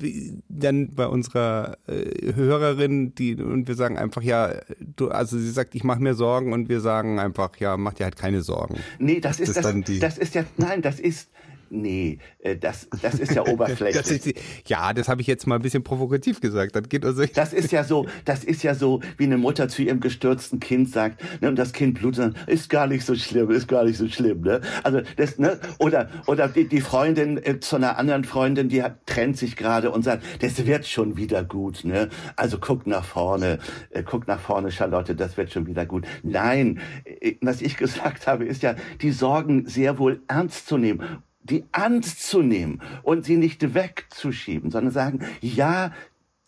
dann 0.49 0.93
bei 0.93 1.07
unserer 1.07 1.77
äh, 1.87 2.33
Hörerin, 2.33 3.15
die 3.15 3.41
und 3.41 3.69
wir 3.69 3.75
sagen 3.75 3.97
einfach, 3.97 4.23
ja, 4.23 4.55
du, 4.79 5.07
also 5.07 5.37
sie 5.37 5.51
sagt, 5.51 5.73
ich 5.73 5.85
mache 5.85 6.01
mir 6.01 6.15
Sorgen 6.15 6.51
und 6.51 6.67
wir 6.67 6.81
sagen 6.81 7.17
einfach, 7.17 7.55
ja, 7.59 7.77
mach 7.77 7.93
dir 7.93 8.03
halt 8.03 8.17
keine 8.17 8.41
Sorgen. 8.41 8.75
Nee, 8.99 9.21
das 9.21 9.39
ist 9.39 9.55
das, 9.55 9.63
das, 9.63 9.99
das 10.01 10.17
ist 10.17 10.35
ja, 10.35 10.43
nein, 10.57 10.81
das 10.81 10.99
ist 10.99 11.29
Nee, 11.69 12.19
äh, 12.39 12.55
das, 12.55 12.87
das 13.01 13.15
ist 13.15 13.33
ja 13.33 13.41
oberflächlich. 13.47 13.95
das 13.95 14.11
ist, 14.11 14.33
ja, 14.65 14.93
das 14.93 15.07
habe 15.07 15.21
ich 15.21 15.27
jetzt 15.27 15.47
mal 15.47 15.55
ein 15.55 15.61
bisschen 15.61 15.83
provokativ 15.83 16.39
gesagt. 16.41 16.75
Das, 16.75 16.87
geht 16.89 17.05
also 17.05 17.25
das 17.25 17.53
ist 17.53 17.71
ja 17.71 17.83
so, 17.83 18.07
das 18.25 18.43
ist 18.43 18.63
ja 18.63 18.75
so, 18.75 19.01
wie 19.17 19.25
eine 19.25 19.37
Mutter 19.37 19.67
zu 19.67 19.81
ihrem 19.81 19.99
gestürzten 19.99 20.59
Kind 20.59 20.89
sagt, 20.89 21.23
ne, 21.41 21.49
und 21.49 21.57
das 21.57 21.73
Kind 21.73 21.99
blutet, 21.99 22.35
ist 22.47 22.69
gar 22.69 22.87
nicht 22.87 23.05
so 23.05 23.15
schlimm, 23.15 23.51
ist 23.51 23.67
gar 23.67 23.83
nicht 23.83 23.97
so 23.97 24.07
schlimm, 24.07 24.41
ne? 24.41 24.61
Also 24.83 25.01
das, 25.15 25.37
ne? 25.37 25.59
Oder 25.79 26.09
oder 26.25 26.47
die, 26.47 26.67
die 26.67 26.81
Freundin 26.81 27.37
äh, 27.43 27.59
zu 27.59 27.75
einer 27.75 27.97
anderen 27.97 28.23
Freundin, 28.23 28.69
die 28.69 28.83
hat, 28.83 29.05
trennt 29.05 29.37
sich 29.37 29.55
gerade 29.55 29.91
und 29.91 30.03
sagt, 30.03 30.23
das 30.41 30.65
wird 30.65 30.85
schon 30.85 31.17
wieder 31.17 31.43
gut, 31.43 31.83
ne? 31.83 32.09
Also 32.35 32.57
guck 32.59 32.87
nach 32.87 33.05
vorne, 33.05 33.59
äh, 33.89 34.03
guck 34.03 34.27
nach 34.27 34.39
vorne, 34.39 34.71
Charlotte, 34.71 35.15
das 35.15 35.37
wird 35.37 35.51
schon 35.51 35.67
wieder 35.67 35.85
gut. 35.85 36.05
Nein, 36.23 36.79
äh, 37.05 37.35
was 37.41 37.61
ich 37.61 37.77
gesagt 37.77 38.27
habe, 38.27 38.45
ist 38.45 38.63
ja, 38.63 38.75
die 39.01 39.11
Sorgen 39.11 39.67
sehr 39.67 39.99
wohl 39.99 40.21
ernst 40.27 40.67
zu 40.67 40.77
nehmen 40.77 41.23
die 41.49 41.65
anzunehmen 41.71 42.81
und 43.03 43.25
sie 43.25 43.37
nicht 43.37 43.73
wegzuschieben, 43.73 44.71
sondern 44.71 44.93
sagen, 44.93 45.25
ja, 45.41 45.91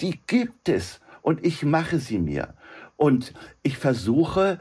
die 0.01 0.20
gibt 0.27 0.70
es 0.70 1.01
und 1.22 1.46
ich 1.46 1.63
mache 1.63 2.00
sie 2.00 2.20
mir. 2.20 2.53
Und 2.96 3.34
ich 3.63 3.77
versuche, 3.77 4.60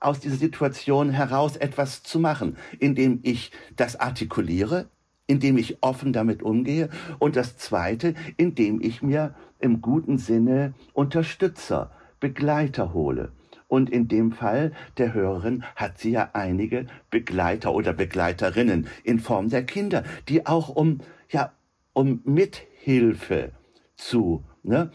aus 0.00 0.20
dieser 0.20 0.36
Situation 0.36 1.10
heraus 1.10 1.56
etwas 1.56 2.02
zu 2.02 2.18
machen, 2.18 2.56
indem 2.78 3.20
ich 3.22 3.52
das 3.76 3.96
artikuliere, 3.96 4.88
indem 5.26 5.56
ich 5.56 5.82
offen 5.82 6.12
damit 6.12 6.42
umgehe 6.42 6.90
und 7.18 7.36
das 7.36 7.56
Zweite, 7.56 8.14
indem 8.36 8.80
ich 8.80 9.02
mir 9.02 9.34
im 9.58 9.80
guten 9.80 10.18
Sinne 10.18 10.74
Unterstützer, 10.92 11.92
Begleiter 12.20 12.92
hole. 12.92 13.32
Und 13.72 13.88
in 13.88 14.06
dem 14.06 14.32
Fall 14.32 14.72
der 14.98 15.14
Hörerin 15.14 15.64
hat 15.76 15.96
sie 15.96 16.10
ja 16.10 16.28
einige 16.34 16.84
Begleiter 17.08 17.72
oder 17.72 17.94
Begleiterinnen 17.94 18.86
in 19.02 19.18
Form 19.18 19.48
der 19.48 19.64
Kinder, 19.64 20.04
die 20.28 20.44
auch 20.44 20.68
um, 20.68 21.00
ja, 21.30 21.54
um 21.94 22.20
Mithilfe 22.26 23.52
zu, 23.96 24.44
ne, 24.62 24.90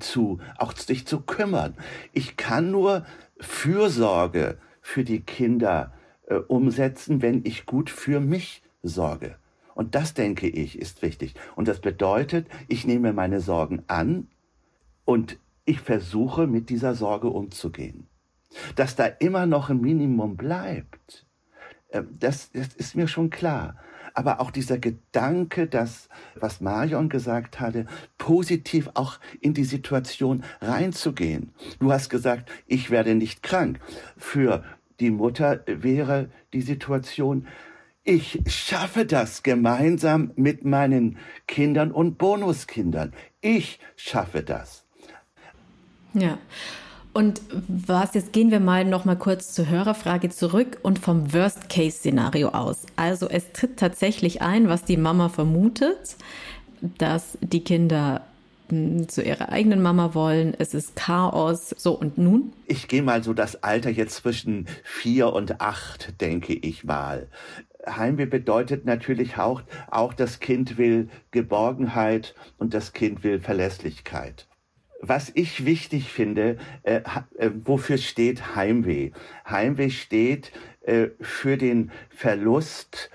zu, 0.00 0.40
auch 0.58 0.76
sich 0.76 1.06
zu 1.06 1.22
kümmern. 1.22 1.74
Ich 2.12 2.36
kann 2.36 2.70
nur 2.70 3.06
Fürsorge 3.40 4.58
für 4.82 5.04
die 5.04 5.20
Kinder 5.20 5.94
äh, 6.26 6.34
umsetzen, 6.34 7.22
wenn 7.22 7.46
ich 7.46 7.64
gut 7.64 7.88
für 7.88 8.20
mich 8.20 8.62
sorge. 8.82 9.36
Und 9.74 9.94
das, 9.94 10.12
denke 10.12 10.48
ich, 10.48 10.78
ist 10.78 11.00
wichtig. 11.00 11.32
Und 11.56 11.66
das 11.66 11.80
bedeutet, 11.80 12.46
ich 12.68 12.86
nehme 12.86 13.14
meine 13.14 13.40
Sorgen 13.40 13.84
an 13.86 14.28
und 15.06 15.38
ich 15.64 15.80
versuche, 15.80 16.46
mit 16.46 16.68
dieser 16.68 16.94
Sorge 16.94 17.28
umzugehen. 17.28 18.06
Dass 18.76 18.96
da 18.96 19.06
immer 19.06 19.46
noch 19.46 19.70
ein 19.70 19.80
Minimum 19.80 20.36
bleibt, 20.36 21.26
ähm, 21.90 22.08
das, 22.18 22.50
das 22.52 22.74
ist 22.74 22.96
mir 22.96 23.08
schon 23.08 23.30
klar. 23.30 23.76
Aber 24.14 24.40
auch 24.40 24.50
dieser 24.50 24.78
Gedanke, 24.78 25.66
dass, 25.66 26.08
was 26.34 26.60
Marion 26.60 27.08
gesagt 27.08 27.60
hatte, 27.60 27.86
positiv 28.16 28.90
auch 28.94 29.20
in 29.40 29.54
die 29.54 29.64
Situation 29.64 30.42
reinzugehen. 30.60 31.52
Du 31.78 31.92
hast 31.92 32.08
gesagt, 32.08 32.50
ich 32.66 32.90
werde 32.90 33.14
nicht 33.14 33.42
krank. 33.42 33.78
Für 34.16 34.64
die 34.98 35.10
Mutter 35.10 35.60
wäre 35.66 36.30
die 36.52 36.62
Situation, 36.62 37.46
ich 38.02 38.40
schaffe 38.46 39.04
das 39.04 39.42
gemeinsam 39.42 40.32
mit 40.34 40.64
meinen 40.64 41.18
Kindern 41.46 41.92
und 41.92 42.16
Bonuskindern. 42.16 43.12
Ich 43.40 43.78
schaffe 43.96 44.42
das. 44.42 44.84
Ja. 46.14 46.38
Und 47.12 47.40
was, 47.66 48.14
jetzt 48.14 48.32
gehen 48.32 48.50
wir 48.50 48.60
mal 48.60 48.84
noch 48.84 49.04
mal 49.04 49.16
kurz 49.16 49.52
zur 49.52 49.68
Hörerfrage 49.68 50.28
zurück 50.28 50.78
und 50.82 50.98
vom 50.98 51.32
Worst-Case-Szenario 51.32 52.50
aus. 52.50 52.86
Also 52.96 53.28
es 53.28 53.52
tritt 53.52 53.78
tatsächlich 53.78 54.42
ein, 54.42 54.68
was 54.68 54.84
die 54.84 54.96
Mama 54.96 55.28
vermutet, 55.28 56.16
dass 56.80 57.38
die 57.40 57.64
Kinder 57.64 58.22
hm, 58.68 59.08
zu 59.08 59.22
ihrer 59.22 59.48
eigenen 59.48 59.82
Mama 59.82 60.14
wollen. 60.14 60.54
Es 60.58 60.74
ist 60.74 60.96
Chaos. 60.96 61.70
So, 61.76 61.92
und 61.92 62.18
nun? 62.18 62.52
Ich 62.66 62.88
gehe 62.88 63.02
mal 63.02 63.24
so 63.24 63.32
das 63.32 63.62
Alter 63.62 63.90
jetzt 63.90 64.16
zwischen 64.16 64.66
vier 64.84 65.32
und 65.32 65.60
acht, 65.60 66.20
denke 66.20 66.52
ich 66.52 66.84
mal. 66.84 67.28
Heimweh 67.88 68.26
bedeutet 68.26 68.84
natürlich 68.84 69.38
auch, 69.38 69.62
auch 69.90 70.12
das 70.12 70.40
Kind 70.40 70.76
will 70.76 71.08
Geborgenheit 71.30 72.34
und 72.58 72.74
das 72.74 72.92
Kind 72.92 73.24
will 73.24 73.40
Verlässlichkeit 73.40 74.47
was 75.00 75.30
ich 75.34 75.64
wichtig 75.64 76.10
finde, 76.10 76.56
äh, 76.82 77.00
äh, 77.36 77.50
wofür 77.64 77.98
steht 77.98 78.56
Heimweh? 78.56 79.12
Heimweh 79.48 79.90
steht 79.90 80.52
äh, 80.82 81.08
für 81.20 81.56
den 81.56 81.92
Verlust 82.10 83.10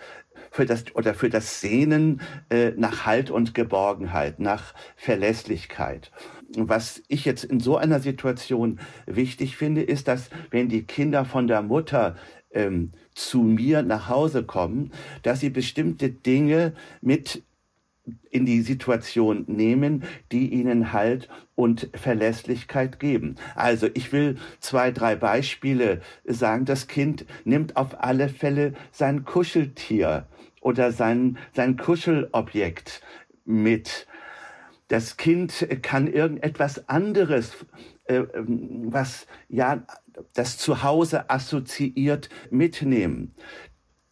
für 0.51 0.65
das 0.65 0.85
oder 0.95 1.15
für 1.15 1.29
das 1.29 1.61
Sehnen 1.61 2.21
äh, 2.49 2.71
nach 2.77 3.07
Halt 3.07 3.31
und 3.31 3.55
Geborgenheit, 3.55 4.39
nach 4.39 4.75
Verlässlichkeit. 4.95 6.11
Was 6.55 7.01
ich 7.07 7.25
jetzt 7.25 7.43
in 7.43 7.59
so 7.59 7.77
einer 7.77 7.99
Situation 7.99 8.79
wichtig 9.07 9.57
finde, 9.57 9.81
ist, 9.81 10.07
dass 10.07 10.29
wenn 10.51 10.69
die 10.69 10.83
Kinder 10.83 11.25
von 11.25 11.47
der 11.47 11.63
Mutter 11.63 12.15
ähm, 12.51 12.91
zu 13.15 13.41
mir 13.41 13.81
nach 13.81 14.09
Hause 14.09 14.43
kommen, 14.43 14.91
dass 15.23 15.39
sie 15.39 15.49
bestimmte 15.49 16.11
Dinge 16.11 16.73
mit 17.01 17.41
in 18.29 18.45
die 18.45 18.61
Situation 18.61 19.45
nehmen, 19.47 20.03
die 20.31 20.53
ihnen 20.53 20.91
Halt 20.91 21.29
und 21.55 21.89
Verlässlichkeit 21.93 22.99
geben. 22.99 23.35
Also 23.55 23.87
ich 23.93 24.11
will 24.11 24.37
zwei, 24.59 24.91
drei 24.91 25.15
Beispiele 25.15 26.01
sagen. 26.25 26.65
Das 26.65 26.87
Kind 26.87 27.25
nimmt 27.45 27.77
auf 27.77 28.03
alle 28.03 28.27
Fälle 28.29 28.73
sein 28.91 29.23
Kuscheltier 29.23 30.27
oder 30.61 30.91
sein, 30.91 31.37
sein 31.53 31.77
Kuschelobjekt 31.77 33.01
mit. 33.45 34.07
Das 34.89 35.17
Kind 35.17 35.67
kann 35.81 36.07
irgendetwas 36.07 36.89
anderes, 36.89 37.65
äh, 38.05 38.23
was 38.35 39.27
ja 39.47 39.85
das 40.33 40.57
Zuhause 40.57 41.29
assoziiert, 41.29 42.29
mitnehmen. 42.51 43.33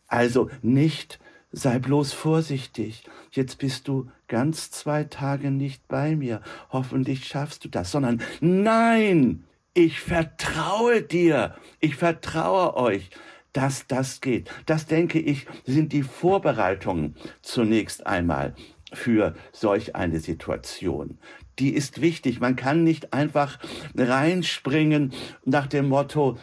Also 0.08 0.50
nicht 0.62 1.21
sei 1.52 1.80
bloß 1.80 2.14
vorsichtig. 2.14 3.04
Jetzt 3.32 3.58
bist 3.58 3.88
du 3.88 4.10
ganz 4.28 4.72
zwei 4.72 5.04
Tage 5.04 5.52
nicht 5.52 5.88
bei 5.88 6.16
mir. 6.16 6.42
Hoffentlich 6.70 7.28
schaffst 7.28 7.66
du 7.66 7.70
das. 7.70 7.92
Sondern 7.92 8.22
nein, 8.40 9.44
ich 9.74 10.00
vertraue 10.00 11.02
dir. 11.02 11.56
Ich 11.80 11.96
vertraue 11.96 12.76
euch, 12.76 13.10
dass 13.54 13.88
das 13.88 14.22
geht. 14.22 14.50
Das 14.66 14.86
denke 14.86 15.20
ich, 15.20 15.46
sind 15.66 15.94
die 15.94 16.04
Vorbereitungen 16.04 17.16
zunächst 17.42 18.06
einmal 18.06 18.56
für 18.94 19.36
solch 19.52 19.96
eine 19.96 20.20
Situation. 20.20 21.18
Die 21.60 21.74
ist 21.74 22.02
wichtig. 22.02 22.40
Man 22.40 22.56
kann 22.56 22.84
nicht 22.84 23.14
einfach 23.14 23.60
reinspringen 23.96 25.14
nach 25.46 25.68
dem 25.68 25.90
Motto, 25.90 26.38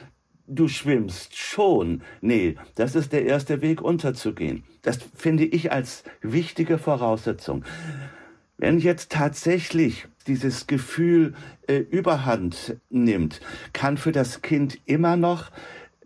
du 0.49 0.69
schwimmst 0.69 1.37
schon. 1.37 2.03
Nee, 2.21 2.57
das 2.75 2.95
ist 2.95 3.13
der 3.13 3.25
erste 3.25 3.63
Weg 3.63 3.81
unterzugehen. 3.81 4.65
Das 4.83 4.99
finde 5.15 5.45
ich 5.45 5.71
als 5.71 6.05
wichtige 6.23 6.79
Voraussetzung. 6.79 7.65
Wenn 8.57 8.79
jetzt 8.79 9.13
tatsächlich 9.13 10.09
dieses 10.27 10.67
Gefühl 10.67 11.35
äh, 11.69 11.77
überhand 11.77 12.77
nimmt, 12.91 13.41
kann 13.73 13.97
für 13.97 14.13
das 14.13 14.43
Kind 14.43 14.81
immer 14.85 15.17
noch 15.17 15.51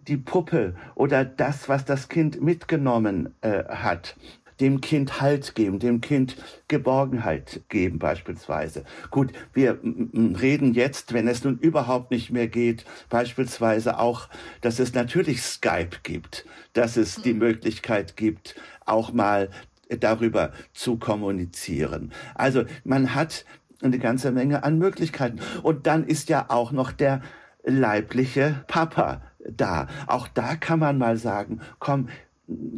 die 0.07 0.17
Puppe 0.17 0.75
oder 0.95 1.25
das, 1.25 1.69
was 1.69 1.85
das 1.85 2.09
Kind 2.09 2.43
mitgenommen 2.43 3.35
äh, 3.41 3.65
hat, 3.65 4.17
dem 4.61 4.81
Kind 4.81 5.21
Halt 5.21 5.55
geben, 5.55 5.79
dem 5.79 6.01
Kind 6.01 6.37
Geborgenheit 6.69 7.63
geben 7.69 7.99
beispielsweise. 7.99 8.85
Gut, 9.11 9.33
wir 9.53 9.79
reden 9.83 10.75
jetzt, 10.75 11.13
wenn 11.13 11.29
es 11.29 11.45
nun 11.45 11.59
überhaupt 11.59 12.11
nicht 12.11 12.31
mehr 12.31 12.49
geht, 12.49 12.85
beispielsweise 13.09 13.99
auch, 13.99 14.29
dass 14.61 14.79
es 14.79 14.95
natürlich 14.95 15.43
Skype 15.43 15.99
gibt, 16.03 16.47
dass 16.73 16.97
es 16.97 17.17
die 17.23 17.35
mhm. 17.35 17.41
Möglichkeit 17.41 18.17
gibt, 18.17 18.55
auch 18.85 19.13
mal 19.13 19.51
darüber 19.89 20.53
zu 20.73 20.97
kommunizieren. 20.97 22.13
Also 22.35 22.65
man 22.85 23.15
hat 23.15 23.45
eine 23.83 23.99
ganze 23.99 24.31
Menge 24.31 24.65
an 24.65 24.79
Möglichkeiten. 24.79 25.41
Und 25.63 25.87
dann 25.87 26.05
ist 26.05 26.29
ja 26.29 26.47
auch 26.49 26.73
noch 26.73 26.93
der 26.93 27.21
leibliche 27.65 28.65
Papa 28.69 29.23
da. 29.49 29.89
Auch 30.07 30.29
da 30.29 30.57
kann 30.57 30.79
man 30.79 30.99
mal 30.99 31.17
sagen, 31.17 31.61
komm, 31.79 32.09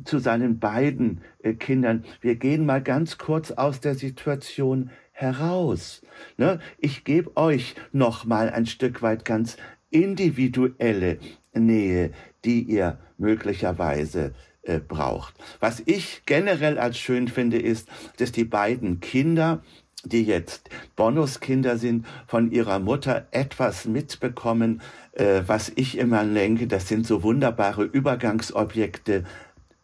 zu 0.05 0.19
seinen 0.19 0.59
beiden 0.59 1.21
äh, 1.43 1.55
Kindern, 1.55 2.05
wir 2.21 2.37
gehen 2.37 2.67
mal 2.67 2.83
ganz 2.83 3.19
kurz 3.19 3.51
aus 3.51 3.81
der 3.81 3.95
Situation 3.95 4.91
heraus. 5.13 6.03
Ne? 6.37 6.61
Ich 6.79 7.05
gebe 7.05 7.37
euch 7.37 7.75
noch 7.93 8.25
mal 8.25 8.51
ein 8.51 8.67
Stück 8.67 9.03
weit 9.03 9.25
ganz 9.25 9.57
individuelle 9.91 11.19
Nähe, 11.55 12.11
die 12.45 12.63
ihr 12.63 12.99
möglicherweise 13.17 14.35
äh, 14.63 14.81
braucht. 14.81 15.35
Was 15.61 15.83
ich 15.87 16.23
generell 16.27 16.79
als 16.79 16.99
schön 16.99 17.29
finde, 17.29 17.59
ist, 17.59 17.89
dass 18.19 18.33
die 18.33 18.45
beiden 18.45 19.01
Kinder 19.01 19.63
die 20.07 20.25
jetzt 20.25 20.69
Bonuskinder 20.97 21.79
sind, 21.79 22.07
von 22.27 22.51
ihrer 22.51 22.79
Mutter 22.79 23.27
etwas 23.31 23.87
mitbekommen, 23.87 24.83
äh, 25.13 25.43
was 25.47 25.73
ich 25.77 25.99
immer 25.99 26.25
denke, 26.25 26.67
das 26.67 26.89
sind 26.89 27.07
so 27.07 27.23
wunderbare 27.23 27.85
Übergangsobjekte 27.85 29.25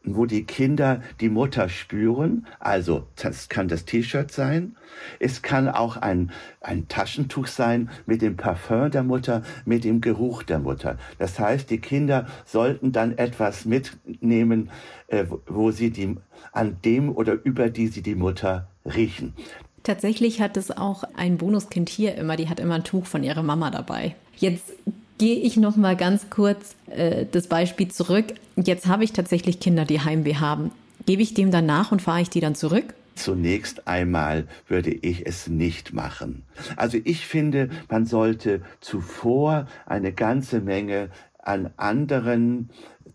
wo 0.05 0.27
die 0.27 0.45
Kinder 0.45 1.03
die 1.21 1.29
Mutter 1.29 1.69
spüren. 1.69 2.47
Also 2.59 3.07
das 3.17 3.49
kann 3.49 3.69
das 3.69 3.85
T-Shirt 3.85 4.31
sein. 4.31 4.77
Es 5.19 5.43
kann 5.43 5.69
auch 5.69 5.97
ein, 5.97 6.31
ein 6.61 6.89
Taschentuch 6.89 7.47
sein 7.47 7.91
mit 8.07 8.23
dem 8.23 8.37
Parfum 8.37 8.91
der 8.91 9.03
Mutter, 9.03 9.43
mit 9.65 9.85
dem 9.85 10.01
Geruch 10.01 10.43
der 10.43 10.59
Mutter. 10.59 10.99
Das 11.19 11.39
heißt, 11.39 11.71
die 11.71 11.79
Kinder 11.79 12.27
sollten 12.45 12.93
dann 12.93 13.17
etwas 13.19 13.65
mitnehmen, 13.65 14.71
äh, 15.09 15.25
wo 15.47 15.71
sie 15.71 15.91
die, 15.91 16.17
an 16.53 16.79
dem 16.85 17.15
oder 17.15 17.39
über 17.45 17.69
die 17.69 17.89
sie 17.89 18.03
die 18.03 18.15
Mutter 18.15 18.69
riechen. 18.85 19.35
Tatsächlich 19.83 20.41
hat 20.41 20.57
es 20.57 20.71
auch 20.71 21.05
ein 21.17 21.39
Bonuskind 21.39 21.89
hier 21.89 22.15
immer, 22.17 22.37
die 22.37 22.49
hat 22.49 22.61
immer 22.61 22.75
ein 22.75 22.85
Tuch 22.85 23.07
von 23.07 23.23
ihrer 23.23 23.43
Mama 23.43 23.71
dabei. 23.71 24.15
Jetzt 24.37 24.73
gehe 25.21 25.37
ich 25.37 25.59
noch 25.59 25.77
mal 25.77 25.97
ganz 25.97 26.31
kurz 26.31 26.75
äh, 26.89 27.27
das 27.31 27.47
Beispiel 27.47 27.89
zurück. 27.89 28.25
Jetzt 28.57 28.87
habe 28.87 29.05
ich 29.05 29.13
tatsächlich 29.13 29.61
Kinder, 29.61 29.85
die 29.85 30.01
Heimweh 30.01 30.37
haben. 30.37 30.71
Gebe 31.05 31.21
ich 31.21 31.35
dem 31.35 31.51
dann 31.51 31.67
nach 31.67 31.93
und 31.93 32.01
fahre 32.01 32.23
ich 32.23 32.31
die 32.31 32.41
dann 32.41 32.55
zurück? 32.55 32.95
Zunächst 33.17 33.87
einmal 33.87 34.47
würde 34.67 34.91
ich 34.91 35.27
es 35.27 35.47
nicht 35.47 35.93
machen. 35.93 36.43
Also 36.77 36.97
ich 37.05 37.27
finde, 37.27 37.69
man 37.91 38.07
sollte 38.07 38.63
zuvor 38.81 39.69
eine 39.85 40.13
ganze 40.13 40.63
Menge 40.63 41.11
an 41.43 41.71
anderen 41.77 42.71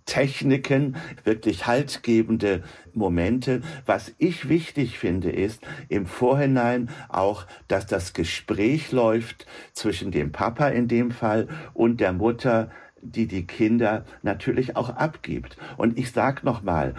Techniken, 0.05 0.96
wirklich 1.24 1.65
haltgebende 1.65 2.63
Momente. 2.94 3.62
Was 3.86 4.13
ich 4.17 4.50
wichtig 4.50 5.00
finde, 5.00 5.32
ist 5.32 5.65
im 5.89 6.05
Vorhinein 6.05 6.89
auch, 7.10 7.46
dass 7.67 7.88
das 7.88 8.13
Gespräch 8.13 8.91
läuft 8.91 9.46
zwischen 9.74 10.12
dem 10.12 10.32
Papa 10.32 10.67
in 10.67 10.88
dem 10.88 11.12
Fall 11.12 11.48
und 11.74 12.00
der 12.00 12.14
Mutter, 12.14 12.70
die 13.01 13.27
die 13.27 13.46
Kinder 13.46 14.05
natürlich 14.22 14.75
auch 14.75 14.90
abgibt. 14.90 15.57
Und 15.77 15.98
ich 15.98 16.11
sag 16.11 16.44
noch 16.44 16.61
mal, 16.61 16.94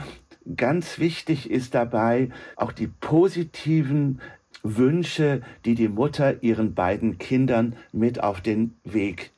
ganz 0.57 0.99
wichtig 0.99 1.51
ist 1.51 1.75
dabei 1.75 2.31
auch 2.57 2.73
die 2.73 2.89
positiven 2.89 4.21
Wünsche, 4.62 5.43
die 5.65 5.75
die 5.75 5.89
Mutter 5.89 6.43
ihren 6.43 6.75
beiden 6.75 7.19
Kindern 7.19 7.77
mit 7.93 8.23
auf 8.23 8.41
den 8.41 8.75
Weg 8.85 9.33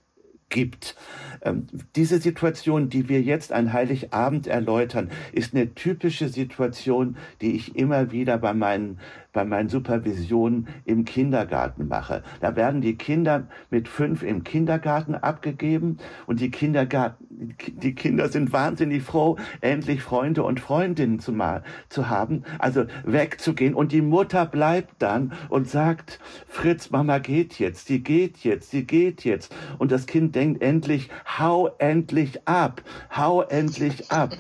gibt. 0.48 0.96
Ähm, 1.42 1.66
diese 1.94 2.18
Situation, 2.18 2.88
die 2.88 3.08
wir 3.08 3.20
jetzt 3.22 3.52
an 3.52 3.72
Heiligabend 3.72 4.46
erläutern, 4.46 5.10
ist 5.32 5.54
eine 5.54 5.74
typische 5.74 6.28
Situation, 6.28 7.16
die 7.40 7.52
ich 7.52 7.76
immer 7.76 8.10
wieder 8.10 8.38
bei 8.38 8.54
meinen 8.54 8.98
bei 9.32 9.44
meinen 9.44 9.68
Supervisionen 9.68 10.68
im 10.84 11.04
Kindergarten 11.04 11.88
mache. 11.88 12.22
Da 12.40 12.56
werden 12.56 12.80
die 12.80 12.96
Kinder 12.96 13.46
mit 13.70 13.88
fünf 13.88 14.22
im 14.22 14.44
Kindergarten 14.44 15.14
abgegeben 15.14 15.98
und 16.26 16.40
die 16.40 16.50
Kindergarten, 16.50 17.54
die 17.68 17.94
Kinder 17.94 18.28
sind 18.28 18.52
wahnsinnig 18.52 19.02
froh, 19.02 19.36
endlich 19.60 20.02
Freunde 20.02 20.42
und 20.42 20.60
Freundinnen 20.60 21.20
zu, 21.20 21.32
mal, 21.32 21.62
zu 21.88 22.08
haben, 22.08 22.44
also 22.58 22.86
wegzugehen 23.04 23.74
und 23.74 23.92
die 23.92 24.02
Mutter 24.02 24.46
bleibt 24.46 24.94
dann 25.00 25.32
und 25.48 25.68
sagt, 25.68 26.20
Fritz, 26.46 26.90
Mama 26.90 27.18
geht 27.18 27.58
jetzt, 27.58 27.86
sie 27.86 28.02
geht 28.02 28.38
jetzt, 28.38 28.70
sie 28.70 28.84
geht 28.84 29.24
jetzt 29.24 29.54
und 29.78 29.92
das 29.92 30.06
Kind 30.06 30.34
denkt 30.34 30.62
endlich, 30.62 31.10
hau 31.38 31.68
endlich 31.78 32.46
ab, 32.48 32.82
hau 33.14 33.42
endlich 33.42 34.10
ab. 34.10 34.32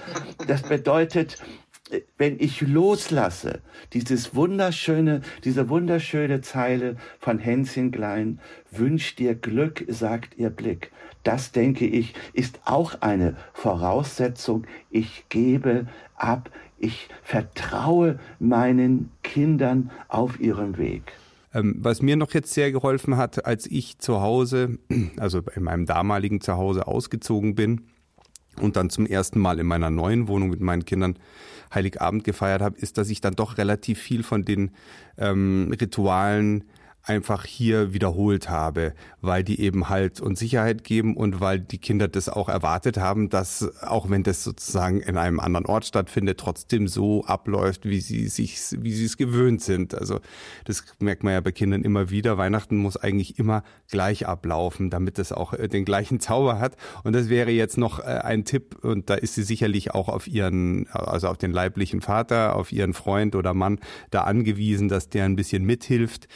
Das 0.46 0.62
bedeutet, 0.62 1.38
wenn 2.16 2.38
ich 2.38 2.60
loslasse, 2.60 3.60
dieses 3.92 4.34
wunderschöne, 4.34 5.22
diese 5.44 5.68
wunderschöne 5.68 6.40
Zeile 6.40 6.96
von 7.18 7.38
Hänschen 7.38 7.90
Klein, 7.90 8.40
wünsch 8.70 9.16
dir 9.16 9.34
Glück, 9.34 9.84
sagt 9.88 10.38
ihr 10.38 10.50
Blick. 10.50 10.90
Das 11.24 11.52
denke 11.52 11.86
ich, 11.86 12.14
ist 12.32 12.60
auch 12.64 13.00
eine 13.00 13.36
Voraussetzung. 13.52 14.66
Ich 14.90 15.24
gebe 15.28 15.86
ab, 16.14 16.50
ich 16.78 17.08
vertraue 17.22 18.18
meinen 18.38 19.10
Kindern 19.22 19.90
auf 20.08 20.40
ihrem 20.40 20.78
Weg. 20.78 21.12
Ähm, 21.54 21.76
was 21.78 22.02
mir 22.02 22.16
noch 22.16 22.32
jetzt 22.34 22.52
sehr 22.52 22.72
geholfen 22.72 23.16
hat, 23.16 23.46
als 23.46 23.66
ich 23.66 23.98
zu 23.98 24.20
Hause, 24.20 24.78
also 25.16 25.42
in 25.54 25.64
meinem 25.64 25.86
damaligen 25.86 26.40
Zuhause 26.40 26.86
ausgezogen 26.86 27.54
bin 27.54 27.82
und 28.58 28.76
dann 28.76 28.90
zum 28.90 29.06
ersten 29.06 29.38
Mal 29.40 29.58
in 29.58 29.66
meiner 29.66 29.90
neuen 29.90 30.28
Wohnung 30.28 30.50
mit 30.50 30.60
meinen 30.60 30.84
Kindern 30.84 31.16
Heiligabend 31.72 32.24
gefeiert 32.24 32.62
habe, 32.62 32.78
ist, 32.78 32.98
dass 32.98 33.10
ich 33.10 33.20
dann 33.20 33.34
doch 33.34 33.58
relativ 33.58 33.98
viel 33.98 34.22
von 34.22 34.44
den 34.44 34.70
ähm, 35.18 35.74
Ritualen 35.78 36.64
einfach 37.08 37.44
hier 37.44 37.94
wiederholt 37.94 38.50
habe, 38.50 38.92
weil 39.20 39.42
die 39.42 39.60
eben 39.60 39.88
halt 39.88 40.20
uns 40.20 40.38
Sicherheit 40.38 40.84
geben 40.84 41.16
und 41.16 41.40
weil 41.40 41.58
die 41.58 41.78
Kinder 41.78 42.06
das 42.06 42.28
auch 42.28 42.48
erwartet 42.48 42.98
haben, 42.98 43.30
dass 43.30 43.82
auch 43.82 44.10
wenn 44.10 44.22
das 44.22 44.44
sozusagen 44.44 45.00
in 45.00 45.16
einem 45.16 45.40
anderen 45.40 45.66
Ort 45.66 45.86
stattfindet, 45.86 46.38
trotzdem 46.38 46.86
so 46.86 47.24
abläuft, 47.24 47.86
wie 47.86 48.00
sie 48.00 48.28
sich, 48.28 48.58
wie 48.78 48.92
sie 48.92 49.06
es 49.06 49.16
gewöhnt 49.16 49.62
sind. 49.62 49.94
Also 49.94 50.20
das 50.64 50.84
merkt 50.98 51.24
man 51.24 51.32
ja 51.32 51.40
bei 51.40 51.52
Kindern 51.52 51.82
immer 51.82 52.10
wieder. 52.10 52.36
Weihnachten 52.36 52.76
muss 52.76 52.96
eigentlich 52.96 53.38
immer 53.38 53.62
gleich 53.90 54.26
ablaufen, 54.26 54.90
damit 54.90 55.18
es 55.18 55.32
auch 55.32 55.54
äh, 55.54 55.68
den 55.68 55.84
gleichen 55.84 56.20
Zauber 56.20 56.58
hat. 56.58 56.76
Und 57.04 57.14
das 57.14 57.28
wäre 57.28 57.50
jetzt 57.50 57.78
noch 57.78 58.00
äh, 58.00 58.02
ein 58.02 58.44
Tipp 58.44 58.76
und 58.82 59.08
da 59.08 59.14
ist 59.14 59.34
sie 59.34 59.42
sicherlich 59.42 59.94
auch 59.94 60.08
auf 60.08 60.26
ihren, 60.26 60.86
also 60.88 61.28
auf 61.28 61.38
den 61.38 61.52
leiblichen 61.52 62.02
Vater, 62.02 62.54
auf 62.54 62.70
ihren 62.70 62.92
Freund 62.92 63.34
oder 63.34 63.54
Mann 63.54 63.78
da 64.10 64.22
angewiesen, 64.22 64.88
dass 64.88 65.08
der 65.08 65.24
ein 65.24 65.36
bisschen 65.36 65.64
mithilft 65.64 66.28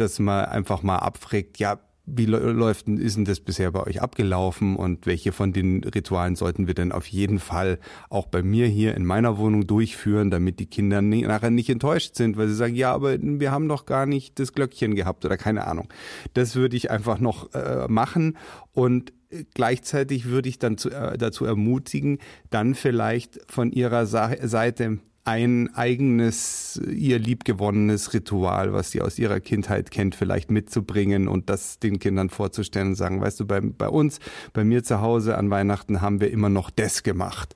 dass 0.00 0.18
man 0.18 0.46
einfach 0.46 0.82
mal 0.82 0.96
abfragt, 0.96 1.58
ja, 1.58 1.78
wie 2.16 2.26
läuft 2.26 2.88
denn, 2.88 2.98
ist 2.98 3.16
denn 3.16 3.24
das 3.24 3.40
bisher 3.40 3.70
bei 3.70 3.86
euch 3.86 4.02
abgelaufen 4.02 4.76
und 4.76 5.06
welche 5.06 5.32
von 5.32 5.52
den 5.52 5.84
Ritualen 5.84 6.34
sollten 6.34 6.66
wir 6.66 6.74
denn 6.74 6.92
auf 6.92 7.06
jeden 7.06 7.38
Fall 7.38 7.78
auch 8.08 8.26
bei 8.26 8.42
mir 8.42 8.66
hier 8.66 8.94
in 8.96 9.04
meiner 9.04 9.38
Wohnung 9.38 9.66
durchführen, 9.66 10.30
damit 10.30 10.58
die 10.58 10.66
Kinder 10.66 11.02
nie, 11.02 11.22
nachher 11.22 11.50
nicht 11.50 11.70
enttäuscht 11.70 12.16
sind, 12.16 12.36
weil 12.36 12.48
sie 12.48 12.54
sagen, 12.54 12.74
ja, 12.74 12.92
aber 12.92 13.16
wir 13.20 13.52
haben 13.52 13.68
doch 13.68 13.86
gar 13.86 14.06
nicht 14.06 14.38
das 14.38 14.52
Glöckchen 14.52 14.94
gehabt 14.94 15.24
oder 15.24 15.36
keine 15.36 15.66
Ahnung. 15.66 15.88
Das 16.34 16.56
würde 16.56 16.76
ich 16.76 16.90
einfach 16.90 17.20
noch 17.20 17.54
äh, 17.54 17.86
machen 17.88 18.36
und 18.72 19.12
gleichzeitig 19.54 20.26
würde 20.26 20.48
ich 20.48 20.58
dann 20.58 20.78
zu, 20.78 20.90
äh, 20.90 21.16
dazu 21.16 21.44
ermutigen, 21.44 22.18
dann 22.50 22.74
vielleicht 22.74 23.40
von 23.48 23.70
ihrer 23.70 24.06
Sa 24.06 24.30
Seite 24.42 24.98
ein 25.30 25.72
eigenes, 25.76 26.80
ihr 26.90 27.20
liebgewonnenes 27.20 28.14
Ritual, 28.14 28.72
was 28.72 28.90
sie 28.90 29.00
aus 29.00 29.16
ihrer 29.16 29.38
Kindheit 29.38 29.92
kennt, 29.92 30.16
vielleicht 30.16 30.50
mitzubringen 30.50 31.28
und 31.28 31.48
das 31.48 31.78
den 31.78 32.00
Kindern 32.00 32.30
vorzustellen 32.30 32.88
und 32.88 32.94
sagen, 32.96 33.20
weißt 33.20 33.38
du, 33.38 33.46
bei, 33.46 33.60
bei 33.60 33.88
uns, 33.88 34.18
bei 34.52 34.64
mir 34.64 34.82
zu 34.82 35.00
Hause 35.00 35.38
an 35.38 35.48
Weihnachten 35.48 36.00
haben 36.00 36.20
wir 36.20 36.32
immer 36.32 36.48
noch 36.48 36.68
das 36.68 37.04
gemacht. 37.04 37.54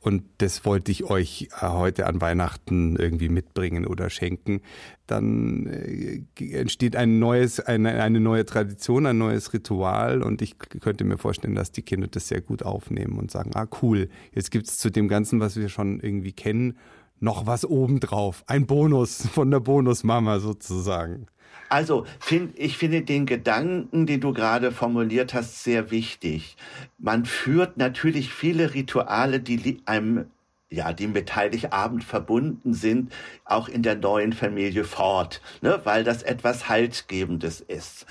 und 0.00 0.24
das 0.36 0.66
wollte 0.66 0.92
ich 0.92 1.04
euch 1.04 1.48
äh, 1.62 1.66
heute 1.66 2.04
an 2.06 2.20
Weihnachten 2.20 2.96
irgendwie 2.96 3.30
mitbringen 3.30 3.86
oder 3.86 4.10
schenken, 4.10 4.60
dann 5.06 5.66
äh, 5.66 6.24
entsteht 6.52 6.94
ein 6.94 7.18
neues, 7.18 7.58
eine, 7.58 8.02
eine 8.02 8.20
neue 8.20 8.44
Tradition, 8.44 9.06
ein 9.06 9.16
neues 9.16 9.54
Ritual 9.54 10.22
und 10.22 10.42
ich 10.42 10.58
könnte 10.58 11.04
mir 11.04 11.16
vorstellen, 11.16 11.54
dass 11.54 11.72
die 11.72 11.80
Kinder 11.80 12.06
das 12.06 12.28
sehr 12.28 12.42
gut 12.42 12.62
aufnehmen 12.62 13.18
und 13.18 13.30
sagen, 13.30 13.52
ah 13.54 13.66
cool, 13.80 14.10
jetzt 14.34 14.50
gibt 14.50 14.66
es 14.66 14.76
zu 14.76 14.90
dem 14.90 15.08
Ganzen, 15.08 15.40
was 15.40 15.56
wir 15.56 15.70
schon 15.70 16.00
irgendwie 16.00 16.32
kennen, 16.32 16.76
noch 17.20 17.46
was 17.46 17.64
obendrauf. 17.64 18.44
Ein 18.46 18.66
Bonus 18.66 19.26
von 19.26 19.50
der 19.50 19.60
Bonusmama 19.60 20.40
sozusagen. 20.40 21.26
Also 21.68 22.04
find, 22.20 22.58
ich 22.58 22.76
finde 22.76 23.02
den 23.02 23.26
Gedanken, 23.26 24.06
den 24.06 24.20
du 24.20 24.32
gerade 24.32 24.70
formuliert 24.70 25.34
hast, 25.34 25.64
sehr 25.64 25.90
wichtig. 25.90 26.56
Man 26.98 27.24
führt 27.24 27.78
natürlich 27.78 28.32
viele 28.32 28.74
Rituale, 28.74 29.40
die 29.40 29.80
einem 29.86 30.26
ja, 30.70 30.92
die 30.92 31.06
mit 31.06 31.36
Heiligabend 31.36 32.04
verbunden 32.04 32.74
sind, 32.74 33.12
auch 33.44 33.68
in 33.68 33.82
der 33.82 33.94
neuen 33.94 34.32
Familie 34.32 34.84
fort, 34.84 35.40
ne, 35.60 35.80
weil 35.84 36.04
das 36.04 36.22
etwas 36.22 36.68
Haltgebendes 36.68 37.60
ist. 37.60 38.06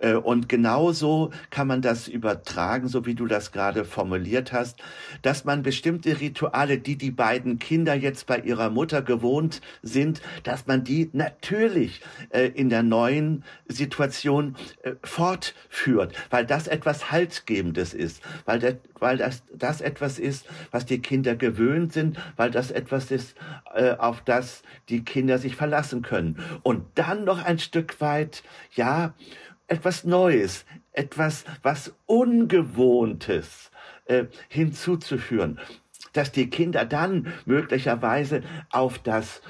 Äh, 0.00 0.14
und 0.14 0.48
genauso 0.48 1.30
kann 1.50 1.66
man 1.66 1.82
das 1.82 2.08
übertragen, 2.08 2.88
so 2.88 3.06
wie 3.06 3.14
du 3.14 3.26
das 3.26 3.52
gerade 3.52 3.84
formuliert 3.84 4.52
hast, 4.52 4.78
dass 5.22 5.44
man 5.44 5.62
bestimmte 5.62 6.20
Rituale, 6.20 6.78
die 6.78 6.96
die 6.96 7.10
beiden 7.10 7.58
Kinder 7.58 7.94
jetzt 7.94 8.26
bei 8.26 8.38
ihrer 8.38 8.70
Mutter 8.70 9.02
gewohnt 9.02 9.60
sind, 9.82 10.20
dass 10.42 10.66
man 10.66 10.84
die 10.84 11.10
natürlich 11.12 12.00
äh, 12.30 12.46
in 12.48 12.68
der 12.68 12.82
neuen 12.82 13.44
Situation 13.66 14.56
äh, 14.82 14.92
fortführt, 15.04 16.14
weil 16.30 16.46
das 16.46 16.68
etwas 16.68 17.10
Haltgebendes 17.10 17.94
ist, 17.94 18.22
weil, 18.44 18.58
der, 18.58 18.78
weil 18.98 19.18
das, 19.18 19.42
das 19.54 19.80
etwas 19.80 20.18
ist, 20.18 20.46
was 20.70 20.86
die 20.86 21.00
Kinder 21.00 21.36
gewöhnt 21.36 21.92
sind, 21.92 21.97
weil 22.36 22.50
das 22.50 22.70
etwas 22.70 23.10
ist, 23.10 23.36
auf 23.98 24.22
das 24.22 24.62
die 24.88 25.04
Kinder 25.04 25.38
sich 25.38 25.56
verlassen 25.56 26.02
können. 26.02 26.38
Und 26.62 26.84
dann 26.94 27.24
noch 27.24 27.44
ein 27.44 27.58
Stück 27.58 28.00
weit, 28.00 28.42
ja, 28.74 29.14
etwas 29.68 30.04
Neues, 30.04 30.64
etwas, 30.92 31.44
was 31.62 31.94
Ungewohntes 32.06 33.70
äh, 34.06 34.24
hinzuzuführen, 34.48 35.60
dass 36.12 36.32
die 36.32 36.50
Kinder 36.50 36.84
dann 36.84 37.32
möglicherweise 37.44 38.42
auf 38.70 38.98
das 38.98 39.42